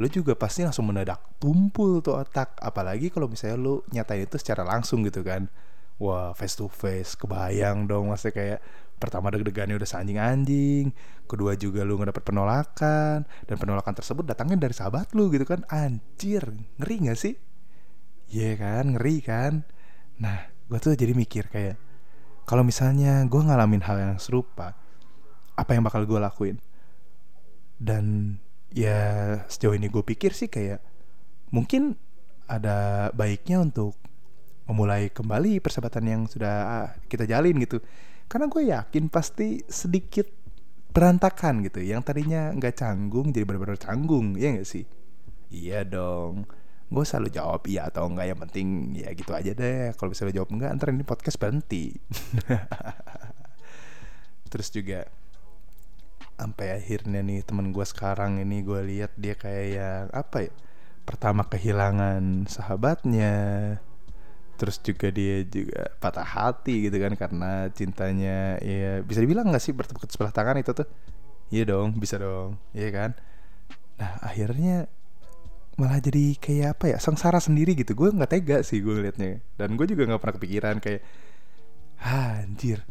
Lo 0.00 0.08
juga 0.08 0.32
pasti 0.32 0.64
langsung 0.64 0.88
mendadak 0.88 1.20
tumpul 1.36 2.00
tuh 2.00 2.16
otak. 2.16 2.56
Apalagi 2.64 3.12
kalau 3.12 3.28
misalnya 3.28 3.60
lo 3.60 3.84
nyatain 3.92 4.24
itu 4.24 4.40
secara 4.40 4.64
langsung 4.64 5.04
gitu 5.04 5.20
kan 5.20 5.52
wah 5.98 6.30
face 6.32 6.54
to 6.54 6.70
face 6.70 7.18
kebayang 7.18 7.90
dong. 7.90 8.10
Maksudnya 8.10 8.34
kayak 8.34 8.60
pertama 8.98 9.30
deg-degannya 9.30 9.78
udah 9.78 9.86
sanjing 9.86 10.18
anjing 10.18 10.90
kedua 11.30 11.54
juga 11.54 11.86
lu 11.86 11.94
nggak 11.94 12.10
dapet 12.10 12.24
penolakan 12.26 13.22
dan 13.46 13.56
penolakan 13.60 13.94
tersebut 13.94 14.26
datangnya 14.26 14.66
dari 14.66 14.74
sahabat 14.74 15.12
lu 15.14 15.30
gitu 15.30 15.44
kan. 15.46 15.62
Anjir 15.70 16.42
ngeri 16.80 16.96
gak 17.06 17.18
sih? 17.20 17.34
Iya 18.32 18.42
yeah, 18.42 18.54
kan 18.58 18.84
ngeri 18.96 19.16
kan? 19.22 19.52
Nah 20.18 20.50
gue 20.68 20.78
tuh 20.80 20.96
jadi 20.96 21.12
mikir 21.14 21.52
kayak 21.52 21.76
kalau 22.48 22.64
misalnya 22.64 23.22
gue 23.28 23.40
ngalamin 23.44 23.84
hal 23.84 23.96
yang 24.00 24.16
serupa 24.16 24.72
apa 25.54 25.70
yang 25.76 25.84
bakal 25.84 26.02
gue 26.08 26.18
lakuin? 26.18 26.56
Dan 27.78 28.36
ya 28.72 29.38
sejauh 29.46 29.76
ini 29.76 29.86
gue 29.92 30.02
pikir 30.02 30.34
sih 30.34 30.48
kayak 30.50 30.82
mungkin 31.52 31.96
ada 32.48 33.08
baiknya 33.12 33.60
untuk 33.60 33.94
memulai 34.68 35.08
kembali 35.08 35.64
persahabatan 35.64 36.04
yang 36.04 36.22
sudah 36.28 36.54
ah, 36.68 36.88
kita 37.08 37.24
jalin 37.24 37.56
gitu. 37.64 37.80
Karena 38.28 38.46
gue 38.46 38.62
yakin 38.68 39.08
pasti 39.08 39.64
sedikit 39.64 40.28
berantakan 40.92 41.64
gitu. 41.64 41.80
Yang 41.80 42.12
tadinya 42.12 42.52
nggak 42.52 42.76
canggung 42.76 43.32
jadi 43.32 43.48
benar-benar 43.48 43.80
canggung 43.80 44.36
ya 44.36 44.52
nggak 44.52 44.68
sih? 44.68 44.84
Iya 45.48 45.88
dong. 45.88 46.44
Gue 46.92 47.04
selalu 47.08 47.32
jawab 47.32 47.64
iya 47.68 47.88
atau 47.88 48.08
enggak 48.08 48.28
yang 48.28 48.40
penting 48.44 48.68
ya 48.92 49.08
gitu 49.16 49.32
aja 49.32 49.56
deh. 49.56 49.96
Kalau 49.96 50.12
misalnya 50.12 50.44
jawab 50.44 50.52
enggak 50.52 50.70
ntar 50.76 50.92
ini 50.92 51.04
podcast 51.08 51.40
berhenti. 51.40 51.96
Terus 54.52 54.68
juga 54.72 55.08
sampai 56.38 56.76
akhirnya 56.76 57.24
nih 57.24 57.42
teman 57.42 57.74
gue 57.74 57.82
sekarang 57.82 58.38
ini 58.38 58.62
gue 58.62 58.80
lihat 58.84 59.10
dia 59.18 59.34
kayak 59.34 59.66
yang 59.74 60.06
apa 60.14 60.46
ya 60.46 60.52
pertama 61.02 61.42
kehilangan 61.42 62.46
sahabatnya 62.46 63.34
terus 64.58 64.82
juga 64.82 65.14
dia 65.14 65.46
juga 65.46 65.86
patah 66.02 66.26
hati 66.26 66.90
gitu 66.90 66.98
kan 66.98 67.14
karena 67.14 67.70
cintanya 67.70 68.58
ya 68.58 69.00
bisa 69.06 69.22
dibilang 69.22 69.46
nggak 69.48 69.62
sih 69.62 69.70
bertepuk 69.70 70.10
sebelah 70.10 70.34
tangan 70.34 70.58
itu 70.58 70.74
tuh? 70.74 70.88
Iya 71.54 71.70
dong 71.70 71.96
bisa 71.96 72.18
dong 72.18 72.58
iya 72.74 72.90
kan? 72.90 73.10
Nah 74.02 74.18
akhirnya 74.20 74.90
malah 75.78 76.02
jadi 76.02 76.34
kayak 76.42 76.68
apa 76.74 76.84
ya 76.92 76.98
sengsara 76.98 77.38
sendiri 77.38 77.78
gitu. 77.78 77.94
Gue 77.94 78.10
nggak 78.10 78.30
tega 78.34 78.58
sih 78.66 78.82
gue 78.82 78.98
liatnya 78.98 79.38
dan 79.54 79.78
gue 79.78 79.86
juga 79.86 80.10
nggak 80.10 80.20
pernah 80.20 80.36
kepikiran 80.36 80.76
kayak 80.82 81.02
anjir 82.02 82.82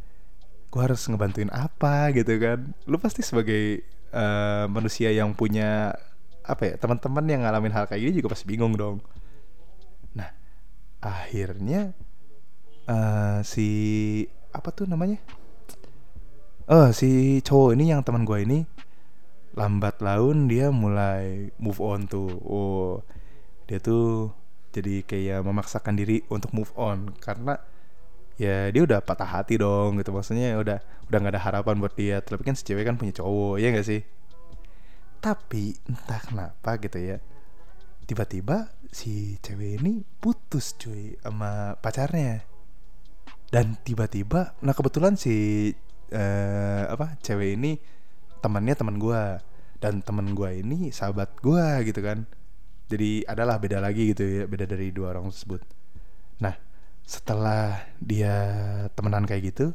gue 0.68 0.82
harus 0.84 1.04
ngebantuin 1.12 1.52
apa? 1.52 2.16
gitu 2.16 2.40
kan. 2.40 2.72
Lu 2.88 2.96
pasti 3.00 3.20
sebagai 3.24 3.84
uh, 4.16 4.66
manusia 4.72 5.12
yang 5.12 5.36
punya 5.36 5.92
apa 6.48 6.64
ya 6.64 6.74
teman-teman 6.80 7.28
yang 7.28 7.44
ngalamin 7.44 7.76
hal 7.76 7.86
kayak 7.92 8.08
gini 8.08 8.24
juga 8.24 8.32
pasti 8.32 8.48
bingung 8.48 8.72
dong 8.80 9.04
akhirnya 11.02 11.94
uh, 12.90 13.40
si 13.46 13.68
apa 14.54 14.74
tuh 14.74 14.90
namanya? 14.90 15.22
Oh 16.68 16.92
si 16.92 17.40
cowok 17.44 17.80
ini 17.80 17.96
yang 17.96 18.04
teman 18.04 18.28
gue 18.28 18.44
ini 18.44 18.60
lambat 19.58 20.04
laun 20.04 20.52
dia 20.52 20.70
mulai 20.70 21.50
move 21.62 21.80
on 21.80 22.10
tuh. 22.10 22.30
Oh 22.44 23.02
dia 23.70 23.80
tuh 23.80 24.34
jadi 24.76 25.02
kayak 25.04 25.42
memaksakan 25.48 25.98
diri 25.98 26.22
untuk 26.30 26.54
move 26.54 26.70
on 26.78 27.12
karena 27.18 27.58
ya 28.38 28.70
dia 28.70 28.82
udah 28.86 29.00
patah 29.02 29.28
hati 29.28 29.58
dong 29.58 29.98
gitu. 30.02 30.12
Maksudnya 30.12 30.58
udah 30.60 30.80
udah 31.08 31.18
nggak 31.18 31.34
ada 31.38 31.42
harapan 31.42 31.76
buat 31.80 31.94
dia. 31.96 32.20
Tapi 32.22 32.44
kan 32.44 32.56
si 32.58 32.68
cewek 32.68 32.86
kan 32.86 33.00
punya 33.00 33.16
cowok 33.16 33.58
ya 33.62 33.74
gak 33.74 33.88
sih? 33.88 34.02
Tapi 35.18 35.74
entah 35.90 36.22
kenapa 36.22 36.78
gitu 36.78 37.00
ya 37.02 37.18
tiba-tiba 38.08 38.72
si 38.92 39.38
cewek 39.44 39.82
ini 39.82 40.04
putus 40.20 40.76
cuy 40.80 41.16
sama 41.20 41.76
pacarnya. 41.80 42.44
Dan 43.48 43.80
tiba-tiba 43.80 44.60
nah 44.60 44.76
kebetulan 44.76 45.16
si 45.16 45.72
uh, 46.12 46.84
apa 46.92 47.16
cewek 47.24 47.56
ini 47.56 47.80
temannya 48.44 48.76
teman 48.76 49.00
gue 49.00 49.22
dan 49.80 50.04
teman 50.04 50.36
gue 50.36 50.50
ini 50.64 50.92
sahabat 50.92 51.40
gue 51.40 51.68
gitu 51.88 52.00
kan. 52.04 52.28
Jadi 52.88 53.28
adalah 53.28 53.60
beda 53.60 53.84
lagi 53.84 54.16
gitu 54.16 54.24
ya 54.24 54.44
beda 54.48 54.68
dari 54.68 54.92
dua 54.92 55.16
orang 55.16 55.32
tersebut. 55.32 55.62
Nah 56.44 56.56
setelah 57.08 57.88
dia 58.04 58.36
temenan 58.92 59.24
kayak 59.24 59.56
gitu 59.56 59.72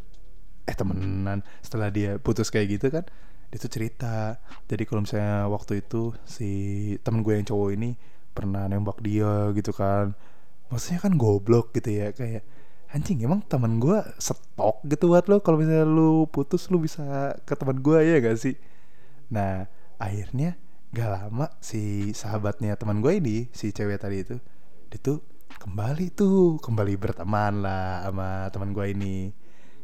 eh 0.68 0.76
temenan 0.76 1.40
setelah 1.64 1.88
dia 1.88 2.20
putus 2.20 2.52
kayak 2.52 2.76
gitu 2.76 2.86
kan 2.92 3.04
dia 3.52 3.58
tuh 3.60 3.72
cerita. 3.72 4.40
Jadi 4.64 4.82
kalau 4.88 5.04
misalnya 5.04 5.44
waktu 5.52 5.84
itu 5.84 6.16
si 6.24 6.50
temen 7.04 7.20
gue 7.20 7.36
yang 7.36 7.44
cowok 7.44 7.70
ini 7.76 7.92
pernah 8.32 8.66
nembak 8.66 8.98
dia 9.04 9.52
gitu 9.56 9.72
kan. 9.76 10.16
Maksudnya 10.72 11.00
kan 11.04 11.14
goblok 11.20 11.76
gitu 11.76 11.92
ya 11.92 12.10
kayak 12.16 12.42
anjing 12.92 13.24
emang 13.24 13.40
teman 13.48 13.80
gue 13.80 14.00
stok 14.20 14.84
gitu 14.88 15.12
buat 15.12 15.24
lo? 15.28 15.40
Kalau 15.40 15.56
misalnya 15.60 15.88
lu 15.88 16.28
putus 16.28 16.68
lu 16.68 16.80
bisa 16.80 17.36
ke 17.48 17.56
teman 17.56 17.80
gue 17.80 17.98
ya 18.04 18.16
gak 18.20 18.36
sih? 18.40 18.56
Nah 19.32 19.68
akhirnya 19.96 20.60
gak 20.92 21.08
lama 21.08 21.48
si 21.64 22.12
sahabatnya 22.12 22.76
teman 22.76 23.00
gue 23.00 23.12
ini 23.16 23.36
si 23.56 23.72
cewek 23.72 23.96
tadi 23.96 24.20
itu 24.20 24.36
dia 24.92 25.00
tuh 25.00 25.24
kembali 25.56 26.12
tuh 26.12 26.60
kembali 26.60 27.00
berteman 27.00 27.64
lah 27.64 28.04
sama 28.04 28.28
teman 28.52 28.76
gue 28.76 28.86
ini. 28.92 29.16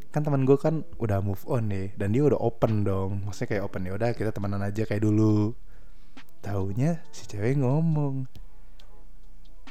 Kan 0.09 0.25
teman 0.25 0.45
gue 0.45 0.57
kan 0.57 0.85
udah 1.01 1.21
move 1.21 1.41
on 1.49 1.69
deh 1.69 1.93
dan 1.97 2.13
dia 2.13 2.25
udah 2.25 2.37
open 2.37 2.85
dong. 2.85 3.25
Maksudnya 3.25 3.57
kayak 3.57 3.63
open 3.65 3.89
ya 3.89 3.93
udah 3.97 4.09
kita 4.13 4.29
temenan 4.29 4.61
aja 4.61 4.85
kayak 4.85 5.01
dulu. 5.01 5.53
Taunya 6.45 7.01
si 7.09 7.25
cewek 7.25 7.57
ngomong 7.57 8.29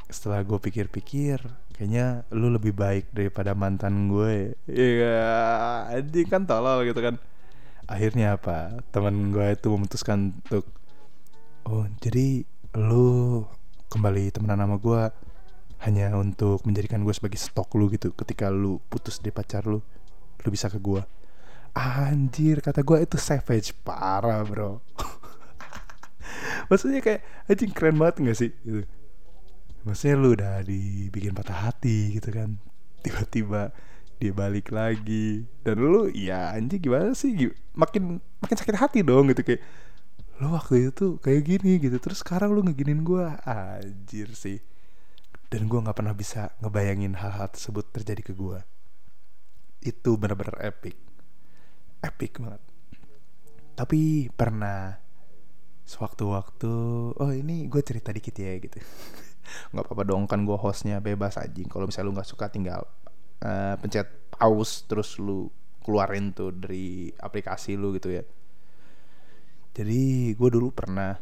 setelah 0.08 0.40
gue 0.40 0.56
pikir-pikir 0.56 1.36
kayaknya 1.76 2.24
lu 2.34 2.48
lebih 2.50 2.72
baik 2.74 3.12
daripada 3.12 3.52
mantan 3.52 4.08
gue. 4.10 4.56
Iya 4.66 5.86
anjing 5.94 6.26
kan 6.26 6.42
tolol 6.48 6.82
gitu 6.88 6.98
kan. 6.98 7.20
Akhirnya 7.86 8.40
apa? 8.40 8.82
Teman 8.90 9.30
gue 9.30 9.46
itu 9.54 9.68
memutuskan 9.68 10.34
untuk 10.42 10.66
oh 11.68 11.84
jadi 12.00 12.42
lu 12.76 13.44
kembali 13.92 14.32
temenan 14.32 14.64
sama 14.64 14.76
gue 14.80 15.02
hanya 15.86 16.16
untuk 16.18 16.64
menjadikan 16.66 17.04
gue 17.06 17.14
sebagai 17.14 17.38
stok 17.38 17.78
lu 17.78 17.86
gitu 17.92 18.10
ketika 18.16 18.50
lu 18.50 18.80
putus 18.90 19.20
dari 19.20 19.30
pacar 19.30 19.68
lu? 19.68 19.78
Lu 20.42 20.48
bisa 20.48 20.72
ke 20.72 20.80
gue 20.80 21.04
anjir 21.78 22.58
kata 22.58 22.82
gue 22.82 23.06
itu 23.06 23.20
savage 23.20 23.70
parah 23.86 24.42
bro. 24.42 24.82
Maksudnya 26.72 26.98
kayak 27.04 27.22
anjing 27.46 27.70
keren 27.70 28.00
banget 28.00 28.24
gak 28.24 28.38
sih? 28.40 28.50
Gitu 28.66 28.97
maksudnya 29.88 30.16
lu 30.20 30.36
udah 30.36 30.60
dibikin 30.62 31.32
patah 31.32 31.72
hati 31.72 32.20
gitu 32.20 32.28
kan. 32.28 32.60
Tiba-tiba 33.00 33.72
dia 34.20 34.32
balik 34.36 34.68
lagi. 34.68 35.48
Dan 35.64 35.80
lu 35.80 36.12
ya 36.12 36.52
anjing 36.52 36.84
gimana 36.84 37.16
sih? 37.16 37.32
Makin 37.72 38.20
makin 38.44 38.56
sakit 38.60 38.76
hati 38.76 39.00
dong 39.00 39.32
gitu 39.32 39.40
kayak 39.40 39.62
lu 40.38 40.54
waktu 40.54 40.94
itu 40.94 41.18
kayak 41.18 41.42
gini 41.50 41.82
gitu 41.82 41.98
terus 41.98 42.22
sekarang 42.22 42.54
lu 42.54 42.62
ngeginin 42.62 43.02
gue 43.02 43.26
anjir 43.48 44.28
sih. 44.36 44.60
Dan 45.48 45.64
gue 45.66 45.80
nggak 45.80 45.96
pernah 45.96 46.12
bisa 46.12 46.52
ngebayangin 46.60 47.16
hal-hal 47.16 47.48
tersebut 47.48 47.88
terjadi 47.88 48.20
ke 48.20 48.32
gue 48.36 48.60
itu 49.82 50.10
benar-benar 50.20 50.60
epic. 50.60 50.98
Epic 52.04 52.36
banget. 52.36 52.62
Tapi 53.78 54.28
pernah 54.34 55.08
sewaktu-waktu 55.88 56.72
oh 57.16 57.32
ini 57.32 57.64
gue 57.64 57.80
cerita 57.80 58.12
dikit 58.12 58.36
ya 58.36 58.60
gitu 58.60 58.76
nggak 59.72 59.84
apa-apa 59.84 60.04
dong 60.06 60.24
kan 60.24 60.44
gue 60.44 60.56
hostnya 60.56 61.00
bebas 61.02 61.36
aja 61.40 61.62
kalau 61.68 61.88
misalnya 61.88 62.06
lu 62.08 62.14
nggak 62.16 62.28
suka 62.28 62.46
tinggal 62.48 62.82
uh, 63.42 63.74
pencet 63.78 64.30
pause 64.34 64.86
terus 64.86 65.18
lu 65.18 65.50
keluarin 65.88 66.36
tuh 66.36 66.52
dari 66.52 67.08
aplikasi 67.16 67.72
lu 67.80 67.96
gitu 67.96 68.12
ya. 68.12 68.24
Jadi 69.72 70.34
gue 70.36 70.48
dulu 70.52 70.68
pernah 70.74 71.16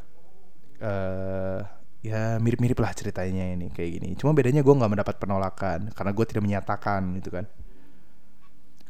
uh, 0.82 1.60
ya 2.02 2.42
mirip-mirip 2.42 2.74
lah 2.82 2.90
ceritanya 2.90 3.46
ini 3.46 3.70
kayak 3.70 3.90
gini. 4.00 4.08
Cuma 4.18 4.34
bedanya 4.34 4.66
gue 4.66 4.74
nggak 4.74 4.90
mendapat 4.90 5.16
penolakan 5.22 5.94
karena 5.94 6.10
gue 6.10 6.26
tidak 6.26 6.42
menyatakan 6.42 7.14
gitu 7.22 7.30
kan. 7.30 7.46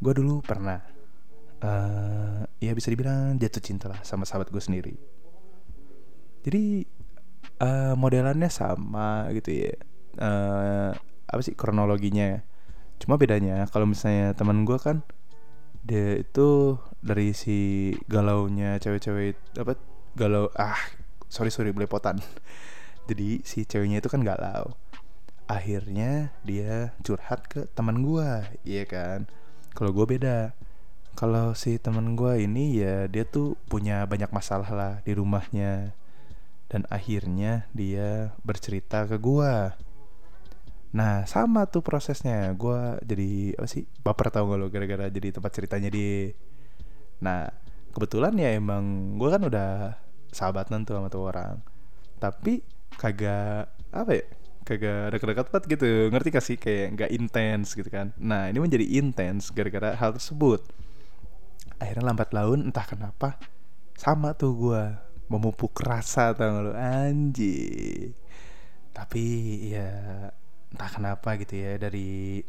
Gue 0.01 0.13
dulu 0.17 0.41
pernah 0.41 0.81
uh, 1.61 2.41
ya 2.57 2.73
bisa 2.73 2.89
dibilang 2.89 3.37
jatuh 3.37 3.61
cinta 3.61 3.93
lah 3.93 4.01
sama 4.01 4.25
sahabat 4.25 4.49
gue 4.49 4.63
sendiri. 4.65 4.97
Jadi 6.41 6.89
uh, 7.61 7.95
modelannya 7.97 8.49
sama 8.53 9.29
gitu 9.33 9.69
ya. 9.69 9.75
Uh, 10.17 10.91
apa 11.27 11.41
sih 11.43 11.53
kronologinya 11.53 12.41
cuma 12.97 13.21
bedanya 13.21 13.69
kalau 13.69 13.85
misalnya 13.85 14.33
teman 14.33 14.65
gue 14.65 14.81
kan 14.81 15.05
dia 15.85 16.25
itu 16.25 16.81
dari 17.05 17.37
si 17.37 17.93
galaunya 18.09 18.81
cewek-cewek 18.81 19.37
apa 19.61 19.77
galau 20.17 20.49
ah 20.59 20.79
sorry 21.31 21.53
sorry 21.53 21.71
belepotan. 21.71 22.19
Jadi 23.09 23.47
si 23.47 23.63
ceweknya 23.63 24.03
itu 24.03 24.11
kan 24.11 24.27
galau. 24.27 24.75
Akhirnya 25.47 26.35
dia 26.43 26.91
curhat 27.07 27.47
ke 27.47 27.71
teman 27.71 28.03
gue 28.03 28.31
iya 28.67 28.83
kan? 28.83 29.31
Kalau 29.77 29.95
gue 29.95 30.19
beda. 30.19 30.57
Kalau 31.15 31.55
si 31.55 31.79
teman 31.79 32.19
gue 32.19 32.45
ini 32.45 32.83
ya 32.83 33.07
dia 33.07 33.23
tuh 33.23 33.55
punya 33.71 34.05
banyak 34.11 34.29
masalah 34.35 34.69
lah 34.75 34.95
di 35.07 35.15
rumahnya 35.15 35.95
dan 36.67 36.83
akhirnya 36.91 37.71
dia 37.71 38.35
bercerita 38.43 39.07
ke 39.07 39.17
gue 39.23 39.55
nah 40.97 41.29
sama 41.29 41.69
tuh 41.69 41.85
prosesnya. 41.85 42.57
Gue 42.57 42.97
jadi 43.05 43.53
apa 43.61 43.69
sih 43.69 43.85
baper 44.01 44.33
tau 44.33 44.49
gak 44.49 44.59
lo 44.59 44.67
gara-gara 44.73 45.13
jadi 45.13 45.29
tempat 45.35 45.53
ceritanya 45.53 45.93
di 45.93 46.33
nah 47.21 47.49
kebetulan 47.93 48.33
ya 48.37 48.57
emang 48.57 49.17
gue 49.21 49.29
kan 49.29 49.43
udah 49.45 49.97
sahabatan 50.33 50.89
tuh 50.89 50.97
sama 50.97 51.13
tuh 51.13 51.29
orang. 51.29 51.61
Tapi 52.17 52.65
kagak 52.97 53.69
apa 53.93 54.11
ya 54.17 54.25
kagak 54.65 55.15
dekat-dekat 55.15 55.47
banget 55.53 55.65
gitu. 55.77 55.91
Ngerti 56.11 56.29
gak 56.33 56.47
sih? 56.47 56.57
Kayak 56.57 56.87
nggak 56.97 57.11
intens 57.13 57.77
gitu 57.77 57.89
kan. 57.93 58.17
Nah 58.17 58.49
ini 58.49 58.59
menjadi 58.59 58.87
intens 58.97 59.53
gara-gara 59.53 59.93
hal 59.95 60.17
tersebut. 60.17 60.65
Akhirnya 61.77 62.09
lambat 62.09 62.33
laun 62.33 62.73
entah 62.73 62.89
kenapa 62.89 63.37
sama 64.01 64.33
tuh 64.33 64.53
gue 64.57 65.06
memupuk 65.27 65.75
rasa 65.83 66.33
tau 66.35 66.71
lu? 66.71 66.73
Anji 66.77 68.15
tapi 68.97 69.25
ya 69.77 69.93
entah 70.73 70.89
kenapa 70.89 71.37
gitu 71.37 71.61
ya 71.61 71.77
dari 71.77 72.41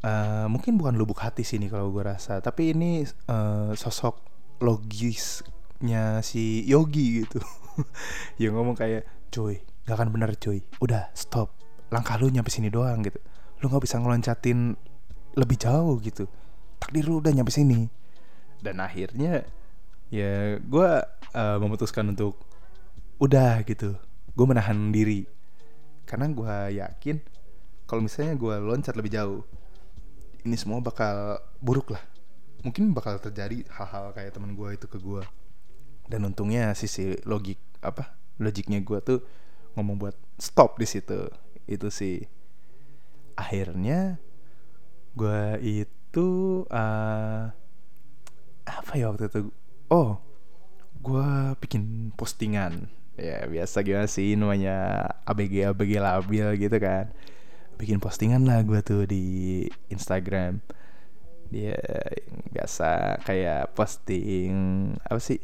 uh, 0.00 0.48
mungkin 0.48 0.80
bukan 0.80 0.96
lubuk 0.96 1.20
hati 1.20 1.44
sih 1.44 1.60
ini 1.60 1.68
kalau 1.68 1.92
gue 1.92 2.00
rasa. 2.00 2.40
Tapi 2.40 2.72
ini 2.72 3.04
uh, 3.28 3.76
sosok 3.76 4.24
logisnya 4.64 6.24
si 6.24 6.64
Yogi 6.64 7.28
gitu. 7.28 7.44
Yang 8.40 8.52
ngomong 8.56 8.76
kayak 8.80 9.04
cuy 9.28 9.60
gak 9.84 10.00
akan 10.00 10.08
bener 10.08 10.32
cuy. 10.40 10.64
Udah 10.80 11.12
stop. 11.12 11.52
Langkah 11.92 12.16
lu 12.16 12.32
nyampe 12.32 12.48
sini 12.48 12.72
doang 12.72 13.04
gitu. 13.04 13.20
Lu 13.60 13.68
nggak 13.68 13.84
bisa 13.84 14.00
ngeloncatin 14.00 14.76
lebih 15.36 15.56
jauh 15.60 16.00
gitu. 16.00 16.24
Takdir 16.80 17.04
lu 17.04 17.20
udah 17.20 17.32
nyampe 17.36 17.52
sini. 17.52 17.88
Dan 18.60 18.80
akhirnya 18.80 19.44
ya 20.08 20.56
gue 20.60 20.88
uh, 21.36 21.58
memutuskan 21.60 22.08
untuk 22.12 22.40
udah 23.20 23.60
gitu 23.66 23.98
gue 24.38 24.46
menahan 24.46 24.94
diri. 24.94 25.26
Karena 26.06 26.30
gue 26.30 26.78
yakin 26.78 27.18
kalau 27.90 28.06
misalnya 28.06 28.38
gue 28.38 28.54
loncat 28.62 28.94
lebih 28.94 29.10
jauh 29.10 29.42
ini 30.46 30.54
semua 30.54 30.78
bakal 30.78 31.42
buruk 31.58 31.90
lah. 31.98 32.02
Mungkin 32.62 32.94
bakal 32.94 33.18
terjadi 33.18 33.66
hal-hal 33.66 34.14
kayak 34.14 34.30
teman 34.30 34.54
gue 34.54 34.78
itu 34.78 34.86
ke 34.86 35.02
gue 35.02 35.26
dan 36.06 36.24
untungnya 36.24 36.72
sisi 36.72 37.18
logik 37.28 37.58
apa 37.84 38.16
logiknya 38.40 38.80
gue 38.80 38.98
tuh 39.02 39.20
ngomong 39.74 39.98
buat 39.98 40.16
stop 40.38 40.78
di 40.78 40.86
situ. 40.86 41.26
Itu 41.66 41.90
sih. 41.90 42.22
Akhirnya 43.34 44.22
gue 45.18 45.42
itu 45.60 46.28
uh, 46.70 47.44
apa 48.68 48.92
ya 48.94 49.10
waktu 49.10 49.26
itu 49.26 49.50
oh 49.88 50.20
gue 51.00 51.30
bikin 51.64 52.12
postingan. 52.14 52.88
Ya 53.18 53.42
biasa 53.50 53.82
gimana 53.82 54.06
sih 54.06 54.38
namanya? 54.38 55.08
Abg 55.26 55.66
abg 55.66 55.90
labil 55.98 56.46
gitu 56.60 56.76
kan. 56.78 57.10
Bikin 57.78 57.98
postingan 57.98 58.46
lah 58.46 58.62
gue 58.62 58.80
tuh 58.84 59.08
di 59.08 59.66
Instagram. 59.90 60.62
Dia 61.48 61.78
biasa 62.52 63.20
kayak 63.24 63.72
posting 63.72 64.52
apa 65.02 65.18
sih 65.18 65.40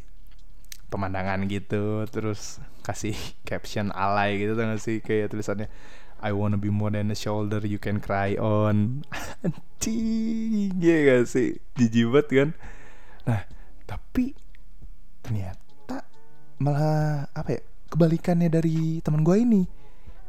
pemandangan 0.92 1.48
gitu. 1.50 2.07
Terus 2.07 2.61
kasih 2.85 3.16
caption 3.48 3.90
alay 3.90 4.38
gitu 4.38 4.54
tuh 4.54 4.64
gak 4.68 4.83
sih? 4.83 4.98
Kayak 5.00 5.35
tulisannya 5.35 5.68
I 6.24 6.33
wanna 6.33 6.57
be 6.57 6.72
more 6.72 6.88
than 6.88 7.12
a 7.12 7.18
shoulder 7.18 7.61
you 7.66 7.76
can 7.80 7.98
cry 7.98 8.38
on. 8.38 9.02
Anjing 9.44 10.78
ya 10.78 10.96
gak 11.11 11.26
sih? 11.26 11.59
Jijibat 11.74 12.30
kan? 12.30 12.54
Nah 13.26 13.44
tapi 14.14 14.31
ternyata 15.27 16.07
malah 16.62 17.27
apa 17.35 17.59
ya 17.59 17.61
kebalikannya 17.90 18.46
dari 18.46 19.03
teman 19.03 19.27
gue 19.27 19.42
ini. 19.42 19.66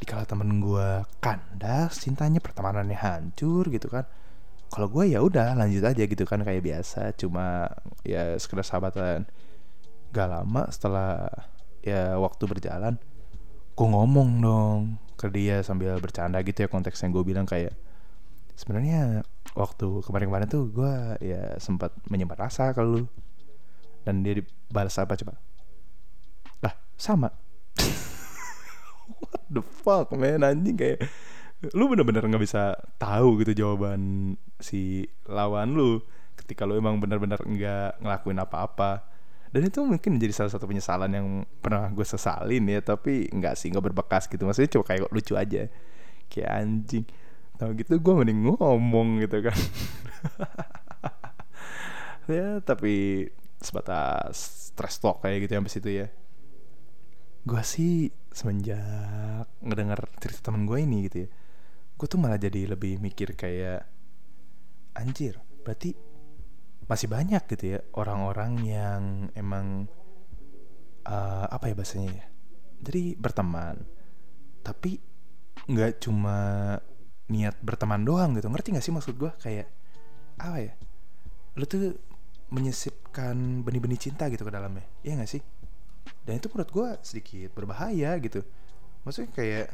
Dikala 0.01 0.25
temen 0.25 0.57
gue 0.57 1.05
kandas 1.21 2.01
cintanya 2.01 2.41
pertemanannya 2.41 2.97
hancur 2.97 3.69
gitu 3.69 3.85
kan. 3.85 4.09
Kalau 4.73 4.89
gue 4.89 5.13
ya 5.13 5.21
udah 5.21 5.53
lanjut 5.53 5.85
aja 5.85 6.01
gitu 6.01 6.25
kan 6.25 6.41
kayak 6.41 6.65
biasa. 6.65 7.13
Cuma 7.13 7.69
ya 8.01 8.33
sekedar 8.41 8.65
sahabatan. 8.65 9.29
Gak 10.09 10.33
lama 10.33 10.65
setelah 10.73 11.29
ya 11.85 12.17
waktu 12.17 12.41
berjalan 12.49 12.97
gue 13.77 13.85
ngomong 13.85 14.41
dong 14.41 14.97
ke 15.13 15.29
dia 15.29 15.61
sambil 15.61 16.01
bercanda 16.01 16.41
gitu 16.41 16.65
ya 16.65 16.73
konteksnya 16.73 17.13
gue 17.13 17.21
bilang 17.21 17.45
kayak 17.45 17.77
sebenarnya 18.57 19.21
waktu 19.53 20.01
kemarin-kemarin 20.01 20.49
tuh 20.49 20.73
gue 20.73 21.21
ya 21.21 21.53
sempat 21.61 21.93
menyimpan 22.09 22.49
rasa 22.49 22.73
ke 22.73 22.81
lu 22.81 23.05
dan 24.05 24.21
dia 24.21 24.37
dibalas 24.37 24.95
apa 25.01 25.17
coba? 25.17 25.33
Lah 26.61 26.73
sama. 26.95 27.33
What 29.19 29.43
the 29.49 29.65
fuck 29.65 30.13
man? 30.13 30.45
Anjing 30.45 30.77
kayak 30.77 31.01
lu 31.73 31.89
bener-bener 31.89 32.21
nggak 32.21 32.43
bisa 32.45 32.77
tahu 33.01 33.41
gitu 33.41 33.65
jawaban 33.65 34.35
si 34.61 35.09
lawan 35.25 35.73
lu 35.73 35.97
ketika 36.37 36.67
lu 36.67 36.77
emang 36.77 37.01
bener-bener 37.01 37.41
nggak 37.41 37.99
ngelakuin 37.99 38.39
apa-apa. 38.39 39.01
Dan 39.49 39.71
itu 39.71 39.79
mungkin 39.81 40.19
menjadi 40.19 40.35
salah 40.35 40.51
satu 40.51 40.67
penyesalan 40.67 41.09
yang 41.15 41.27
pernah 41.63 41.87
gue 41.87 42.03
sesalin 42.03 42.67
ya 42.67 42.83
tapi 42.83 43.31
nggak 43.31 43.55
sih 43.55 43.71
nggak 43.73 43.85
berbekas 43.91 44.29
gitu. 44.29 44.45
Maksudnya 44.45 44.69
cuma 44.77 44.83
kayak 44.85 45.09
lucu 45.09 45.33
aja. 45.33 45.65
Kayak 46.29 46.49
anjing. 46.53 47.05
Tau 47.55 47.71
gitu 47.71 47.95
gue 47.97 48.13
mending 48.13 48.51
ngomong 48.51 49.25
gitu 49.25 49.41
kan. 49.41 49.57
Ya 52.25 52.57
tapi 52.65 53.29
sebatas 53.65 54.69
stress 54.71 55.01
talk 55.01 55.25
kayak 55.25 55.49
gitu 55.49 55.57
sampai 55.57 55.73
situ 55.73 55.89
ya. 55.91 56.07
Gue 57.45 57.61
sih 57.61 58.09
semenjak 58.35 59.47
ngedengar 59.63 60.11
cerita 60.19 60.51
temen 60.51 60.67
gue 60.67 60.77
ini 60.83 61.07
gitu 61.07 61.17
ya 61.23 61.29
gue 61.95 62.07
tuh 62.11 62.19
malah 62.19 62.35
jadi 62.35 62.75
lebih 62.75 62.99
mikir 62.99 63.39
kayak 63.39 63.87
anjir 64.99 65.39
berarti 65.63 65.95
masih 66.85 67.07
banyak 67.07 67.39
gitu 67.47 67.65
ya 67.75 67.79
orang-orang 67.95 68.51
yang 68.67 69.01
emang 69.33 69.87
uh, 71.07 71.47
apa 71.47 71.71
ya 71.71 71.75
bahasanya 71.79 72.11
ya 72.11 72.25
jadi 72.83 73.15
berteman 73.15 73.87
tapi 74.61 74.99
nggak 75.71 76.03
cuma 76.03 76.37
niat 77.25 77.57
berteman 77.57 78.05
doang 78.05 78.37
gitu. 78.37 78.45
Ngerti 78.53 78.77
gak 78.77 78.85
sih 78.85 78.93
maksud 78.93 79.17
gue 79.17 79.31
kayak 79.41 79.65
apa 80.37 80.57
ya 80.61 80.73
lu 81.57 81.65
tuh 81.65 81.95
menyisipkan 82.53 83.65
benih-benih 83.65 83.99
cinta 83.99 84.29
gitu 84.29 84.45
ke 84.45 84.51
dalamnya. 84.53 84.85
Iya 85.01 85.21
gak 85.21 85.31
sih? 85.31 85.41
Dan 86.25 86.37
itu 86.37 86.49
menurut 86.53 86.69
gue 86.69 86.89
sedikit 87.01 87.49
berbahaya 87.57 88.17
gitu. 88.21 88.45
Maksudnya 89.05 89.29
kayak 89.33 89.67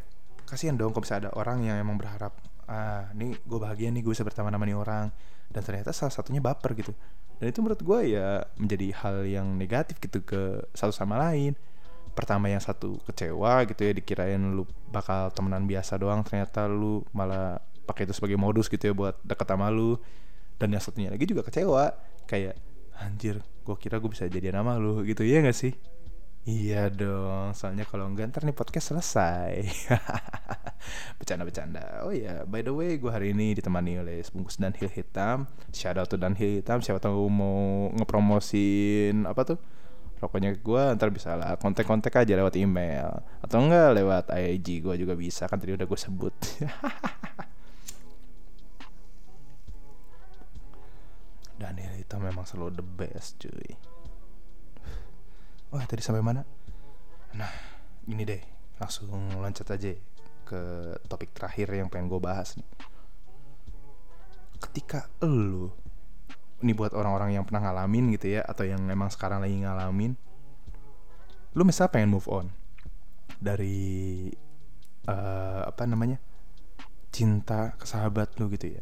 kasihan 0.47 0.75
dong 0.75 0.91
kalau 0.91 1.03
bisa 1.03 1.19
ada 1.19 1.31
orang 1.35 1.63
yang 1.63 1.79
emang 1.79 1.95
berharap 1.95 2.35
ah 2.71 3.07
nih 3.15 3.35
gue 3.43 3.59
bahagia 3.59 3.91
nih 3.91 4.03
gue 4.03 4.11
bisa 4.15 4.23
berteman 4.23 4.51
sama 4.51 4.63
nih 4.67 4.77
orang. 4.77 5.07
Dan 5.51 5.61
ternyata 5.67 5.91
salah 5.91 6.13
satunya 6.15 6.39
baper 6.39 6.71
gitu. 6.79 6.95
Dan 7.39 7.51
itu 7.51 7.59
menurut 7.59 7.81
gue 7.83 7.99
ya 8.15 8.45
menjadi 8.55 8.87
hal 9.03 9.15
yang 9.27 9.47
negatif 9.59 9.99
gitu 9.99 10.23
ke 10.23 10.63
satu 10.71 10.95
sama 10.95 11.19
lain. 11.19 11.55
Pertama 12.11 12.51
yang 12.51 12.59
satu 12.59 12.99
kecewa 13.07 13.63
gitu 13.67 13.87
ya 13.87 13.91
dikirain 13.95 14.39
lu 14.39 14.67
bakal 14.91 15.31
temenan 15.31 15.63
biasa 15.63 15.95
doang 15.95 16.23
ternyata 16.27 16.67
lu 16.67 17.03
malah 17.15 17.59
pakai 17.87 18.03
itu 18.07 18.15
sebagai 18.15 18.35
modus 18.35 18.67
gitu 18.67 18.91
ya 18.91 18.93
buat 18.95 19.15
deket 19.23 19.47
sama 19.47 19.67
lu. 19.71 19.99
Dan 20.59 20.75
yang 20.75 20.83
satunya 20.83 21.09
lagi 21.11 21.27
juga 21.27 21.43
kecewa 21.47 22.10
kayak 22.29 22.57
anjir 23.01 23.41
gue 23.41 23.75
kira 23.77 24.01
gue 24.01 24.09
bisa 24.09 24.25
jadi 24.29 24.53
nama 24.53 24.77
lu 24.77 25.01
gitu 25.05 25.21
ya 25.25 25.41
gak 25.41 25.57
sih 25.57 25.73
Iya 26.41 26.89
dong, 26.89 27.53
soalnya 27.53 27.85
kalau 27.85 28.09
enggak 28.09 28.33
ntar 28.33 28.41
nih 28.41 28.57
podcast 28.57 28.89
selesai. 28.89 29.61
Bercanda-bercanda. 31.21 32.01
Oh 32.01 32.09
ya, 32.09 32.49
by 32.49 32.65
the 32.65 32.73
way, 32.73 32.97
gue 32.97 33.13
hari 33.13 33.29
ini 33.29 33.53
ditemani 33.53 34.01
oleh 34.01 34.25
sebungkus 34.25 34.57
dan 34.57 34.73
hil 34.73 34.89
hitam. 34.89 35.45
Shout 35.69 36.01
out 36.01 36.09
dan 36.17 36.33
hil 36.33 36.57
hitam. 36.57 36.81
Siapa 36.81 36.97
tahu 36.97 37.29
mau 37.29 37.93
ngepromosin 37.93 39.29
apa 39.29 39.53
tuh? 39.53 39.61
Rokoknya 40.17 40.57
gue 40.57 40.83
ntar 40.97 41.13
bisa 41.13 41.37
lah 41.37 41.61
kontak-kontak 41.61 42.13
aja 42.13 42.33
lewat 42.33 42.57
email 42.57 43.21
atau 43.45 43.61
enggak 43.61 44.01
lewat 44.01 44.25
IG 44.33 44.81
gue 44.81 44.97
juga 44.97 45.13
bisa 45.13 45.45
kan 45.45 45.61
tadi 45.61 45.77
udah 45.77 45.85
gue 45.85 45.99
sebut. 46.01 46.33
dan 51.61 51.77
hil 51.77 51.93
hitam 52.01 52.25
memang 52.25 52.43
selalu 52.43 52.81
the 52.81 52.85
best 52.85 53.37
cuy. 53.37 53.77
Wah 55.71 55.85
tadi 55.85 56.01
sampai 56.03 56.25
mana? 56.25 56.41
Nah 57.37 57.53
ini 58.09 58.25
deh 58.25 58.41
langsung 58.81 59.13
loncat 59.37 59.77
aja 59.77 59.93
ke 60.41 60.61
topik 61.05 61.31
terakhir 61.31 61.69
yang 61.71 61.87
pengen 61.87 62.09
gue 62.09 62.19
bahas 62.19 62.57
nih. 62.57 62.67
Ketika 64.57 65.07
lu 65.23 65.69
ini 66.61 66.73
buat 66.73 66.93
orang-orang 66.93 67.37
yang 67.37 67.45
pernah 67.45 67.69
ngalamin 67.69 68.13
gitu 68.17 68.37
ya 68.37 68.41
atau 68.45 68.65
yang 68.65 68.81
emang 68.89 69.09
sekarang 69.09 69.41
lagi 69.41 69.61
ngalamin, 69.61 70.13
lu 71.55 71.63
misal 71.63 71.87
pengen 71.87 72.13
move 72.13 72.27
on 72.27 72.51
dari 73.41 74.29
uh, 75.09 75.65
apa 75.65 75.83
namanya 75.89 76.21
cinta 77.09 77.73
ke 77.79 77.85
sahabat 77.87 78.35
lu 78.37 78.51
gitu 78.51 78.77
ya. 78.77 78.81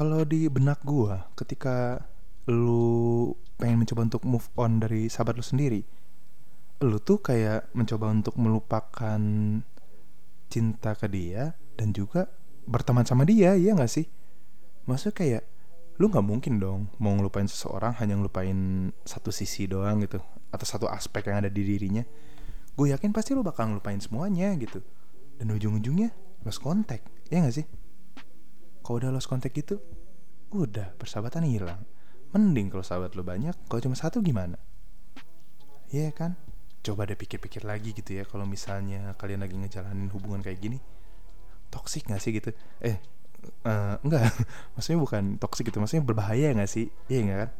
Kalau 0.00 0.24
di 0.24 0.48
benak 0.48 0.80
gue 0.80 1.12
ketika 1.36 2.00
lu 2.48 3.36
pengen 3.60 3.84
mencoba 3.84 4.08
untuk 4.08 4.24
move 4.24 4.48
on 4.56 4.80
dari 4.80 5.12
sahabat 5.12 5.36
lu 5.36 5.44
sendiri 5.44 5.84
lu 6.80 6.96
tuh 7.04 7.20
kayak 7.20 7.68
mencoba 7.76 8.08
untuk 8.08 8.32
melupakan 8.40 9.20
cinta 10.48 10.90
ke 10.96 11.04
dia 11.04 11.52
dan 11.76 11.92
juga 11.92 12.32
berteman 12.64 13.04
sama 13.04 13.28
dia 13.28 13.52
ya 13.60 13.76
gak 13.76 13.92
sih? 13.92 14.08
Maksudnya 14.88 15.12
kayak 15.12 15.42
lu 16.00 16.08
nggak 16.08 16.24
mungkin 16.24 16.56
dong 16.56 16.88
mau 16.96 17.12
ngelupain 17.12 17.44
seseorang 17.44 17.92
hanya 18.00 18.16
ngelupain 18.16 18.88
satu 19.04 19.28
sisi 19.28 19.68
doang 19.68 20.00
gitu 20.00 20.16
atau 20.48 20.64
satu 20.64 20.88
aspek 20.88 21.28
yang 21.28 21.44
ada 21.44 21.52
di 21.52 21.60
dirinya. 21.60 22.08
Gue 22.72 22.96
yakin 22.96 23.12
pasti 23.12 23.36
lu 23.36 23.44
bakal 23.44 23.68
ngelupain 23.68 24.00
semuanya 24.00 24.56
gitu. 24.56 24.80
Dan 25.36 25.52
ujung-ujungnya 25.52 26.08
lost 26.48 26.64
contact 26.64 27.04
ya 27.28 27.44
gak 27.44 27.52
sih 27.52 27.68
kalau 28.90 28.98
udah 28.98 29.14
lost 29.14 29.30
contact 29.30 29.54
gitu 29.54 29.78
udah 30.50 30.98
persahabatan 30.98 31.46
hilang 31.46 31.78
Mending 32.30 32.70
kalau 32.70 32.86
sahabat 32.86 33.18
lo 33.18 33.26
banyak, 33.26 33.58
kalau 33.66 33.80
cuma 33.82 33.98
satu 33.98 34.22
gimana? 34.22 34.54
Iya 35.90 36.10
yeah, 36.10 36.10
kan? 36.14 36.38
Coba 36.86 37.02
deh 37.02 37.18
pikir-pikir 37.18 37.66
lagi 37.66 37.90
gitu 37.90 38.14
ya 38.14 38.22
kalau 38.22 38.46
misalnya 38.46 39.18
kalian 39.18 39.42
lagi 39.42 39.58
ngejalanin 39.58 40.06
hubungan 40.14 40.38
kayak 40.38 40.62
gini. 40.62 40.78
Toksik 41.74 42.06
gak 42.06 42.22
sih 42.22 42.30
gitu? 42.30 42.54
Eh, 42.78 43.02
uh, 43.66 43.98
enggak. 44.06 44.30
maksudnya 44.78 45.02
bukan 45.02 45.24
toksik 45.42 45.74
gitu, 45.74 45.82
maksudnya 45.82 46.06
berbahaya 46.06 46.54
gak 46.54 46.70
sih? 46.70 46.86
Iya 47.10 47.18
yeah, 47.18 47.36
kan? 47.46 47.50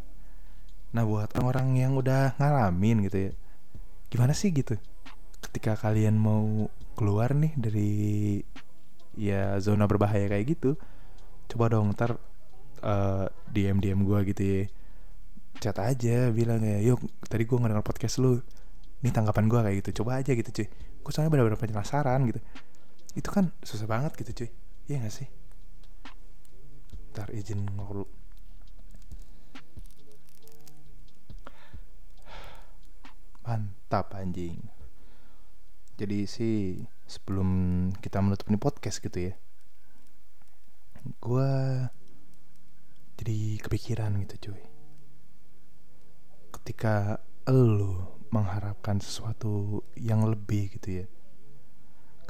Nah 0.95 1.03
buat 1.03 1.35
orang-orang 1.35 1.69
yang 1.75 1.93
udah 1.99 2.39
ngalamin 2.39 3.11
gitu 3.11 3.19
ya, 3.27 3.33
gimana 4.07 4.39
sih 4.39 4.55
gitu? 4.55 4.79
Ketika 5.43 5.75
kalian 5.75 6.15
mau 6.15 6.71
keluar 6.95 7.35
nih 7.35 7.59
dari 7.59 7.91
ya 9.19 9.59
zona 9.59 9.91
berbahaya 9.91 10.31
kayak 10.31 10.47
gitu, 10.47 10.79
coba 11.51 11.67
dong 11.75 11.91
ntar 11.99 12.15
uh, 12.15 13.27
eh, 13.27 13.27
DM 13.51 13.83
DM 13.83 14.01
gue 14.07 14.19
gitu 14.31 14.43
ya. 14.43 14.63
Chat 15.61 15.77
aja 15.83 16.31
bilang 16.31 16.63
ya 16.63 16.79
yuk 16.81 17.03
tadi 17.27 17.43
gue 17.45 17.59
ngedengar 17.59 17.83
podcast 17.83 18.23
lu. 18.23 18.39
Ini 19.03 19.11
tanggapan 19.11 19.51
gue 19.51 19.59
kayak 19.59 19.77
gitu. 19.85 19.91
Coba 20.03 20.23
aja 20.23 20.31
gitu 20.33 20.51
cuy. 20.55 20.69
Gue 21.03 21.11
soalnya 21.11 21.33
benar-benar 21.35 21.59
penasaran 21.59 22.23
gitu. 22.31 22.41
Itu 23.19 23.29
kan 23.35 23.51
susah 23.67 23.91
banget 23.91 24.15
gitu 24.23 24.45
cuy. 24.45 24.51
Iya 24.87 24.97
gak 25.03 25.15
sih? 25.15 25.29
Ntar 27.11 27.29
izin 27.35 27.67
ngobrol 27.75 28.07
mantap 33.43 34.15
anjing. 34.15 34.63
Jadi 35.99 36.19
sih 36.31 36.87
sebelum 37.11 37.91
kita 37.99 38.23
menutup 38.23 38.47
ini 38.47 38.57
podcast 38.63 39.03
gitu 39.03 39.33
ya 39.33 39.35
gue 41.21 41.53
jadi 43.21 43.39
kepikiran 43.61 44.17
gitu 44.25 44.51
cuy. 44.51 44.63
Ketika 46.57 47.21
lo 47.49 48.19
mengharapkan 48.31 49.03
sesuatu 49.03 49.83
yang 49.99 50.23
lebih 50.23 50.71
gitu 50.79 51.03
ya 51.03 51.07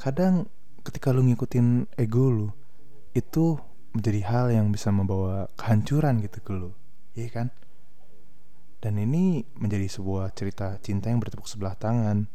kadang 0.00 0.48
ketika 0.80 1.12
lo 1.12 1.20
ngikutin 1.20 1.92
ego 2.00 2.32
lo 2.32 2.48
itu 3.12 3.60
menjadi 3.92 4.20
hal 4.32 4.46
yang 4.48 4.72
bisa 4.72 4.88
membawa 4.88 5.44
kehancuran 5.60 6.24
gitu 6.24 6.40
ke 6.40 6.52
lo 6.56 6.72
iya 7.12 7.28
kan? 7.28 7.48
Dan 8.80 8.96
ini 8.96 9.44
menjadi 9.60 9.84
sebuah 9.92 10.32
cerita 10.32 10.80
cinta 10.80 11.12
yang 11.12 11.20
bertepuk 11.20 11.44
sebelah 11.44 11.76
tangan. 11.76 12.32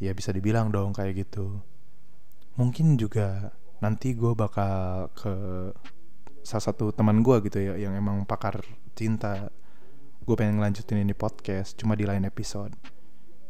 Ya 0.00 0.16
bisa 0.16 0.32
dibilang 0.32 0.72
dong 0.72 0.96
kayak 0.96 1.28
gitu. 1.28 1.60
Mungkin 2.56 2.96
juga 2.96 3.52
nanti 3.78 4.14
gue 4.14 4.32
bakal 4.34 5.08
ke 5.14 5.32
salah 6.42 6.64
satu 6.64 6.90
teman 6.90 7.20
gue 7.20 7.36
gitu 7.46 7.58
ya 7.60 7.74
yang 7.78 7.94
emang 7.94 8.24
pakar 8.24 8.62
cinta. 8.98 9.52
Gue 10.24 10.36
pengen 10.36 10.60
ngelanjutin 10.60 11.00
ini 11.00 11.14
podcast 11.16 11.76
cuma 11.78 11.96
di 11.96 12.04
lain 12.04 12.26
episode. 12.28 12.74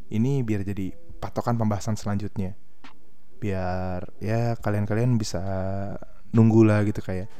Ini 0.08 0.46
biar 0.46 0.62
jadi 0.64 0.94
patokan 1.18 1.58
pembahasan 1.58 1.98
selanjutnya. 1.98 2.54
Biar 3.38 4.08
ya 4.22 4.54
kalian-kalian 4.58 5.18
bisa 5.18 5.42
nunggu 6.34 6.62
lah 6.66 6.84
gitu 6.84 7.00
kayak 7.00 7.32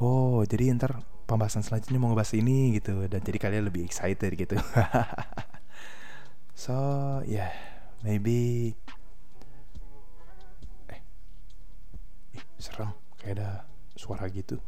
oh 0.00 0.40
jadi 0.48 0.72
ntar 0.72 1.04
pembahasan 1.28 1.60
selanjutnya 1.62 1.98
mau 2.00 2.10
ngebahas 2.10 2.32
ini 2.38 2.76
gitu. 2.78 3.06
Dan 3.06 3.20
jadi 3.22 3.38
kalian 3.38 3.64
lebih 3.68 3.84
excited 3.86 4.32
gitu. 4.34 4.56
So 6.52 6.74
yeah 7.26 7.72
maybe 8.02 8.74
serem 12.62 12.94
kayak 13.18 13.42
ada 13.42 13.50
suara 13.98 14.30
gitu. 14.30 14.62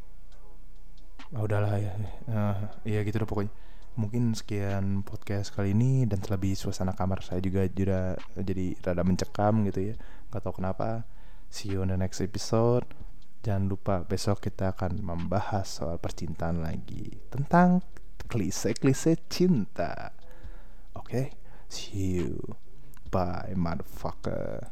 Oh, 1.34 1.46
udahlah 1.46 1.78
ya. 1.78 1.94
Uh, 2.26 3.02
gitu 3.06 3.22
deh 3.22 3.28
pokoknya. 3.28 3.54
Mungkin 3.94 4.34
sekian 4.34 5.06
podcast 5.06 5.54
kali 5.54 5.70
ini 5.70 6.02
dan 6.10 6.18
terlebih 6.18 6.58
suasana 6.58 6.98
kamar 6.98 7.22
saya 7.22 7.38
juga 7.38 7.62
juga 7.70 8.18
jadi 8.34 8.74
rada 8.82 9.06
mencekam 9.06 9.62
gitu 9.70 9.90
ya. 9.90 9.94
Nggak 10.34 10.42
tahu 10.42 10.54
kenapa. 10.58 11.06
See 11.46 11.70
you 11.70 11.86
on 11.86 11.94
the 11.94 11.98
next 11.98 12.18
episode. 12.18 12.90
Jangan 13.46 13.70
lupa 13.70 14.02
besok 14.02 14.42
kita 14.42 14.74
akan 14.74 14.98
membahas 14.98 15.78
soal 15.78 16.02
percintaan 16.02 16.64
lagi 16.64 17.22
tentang 17.30 17.86
klise-klise 18.26 19.20
cinta. 19.30 20.10
Oke? 20.98 21.06
Okay? 21.06 21.26
see 21.74 22.22
you. 22.22 22.56
Bye 23.10 23.54
motherfucker 23.54 24.70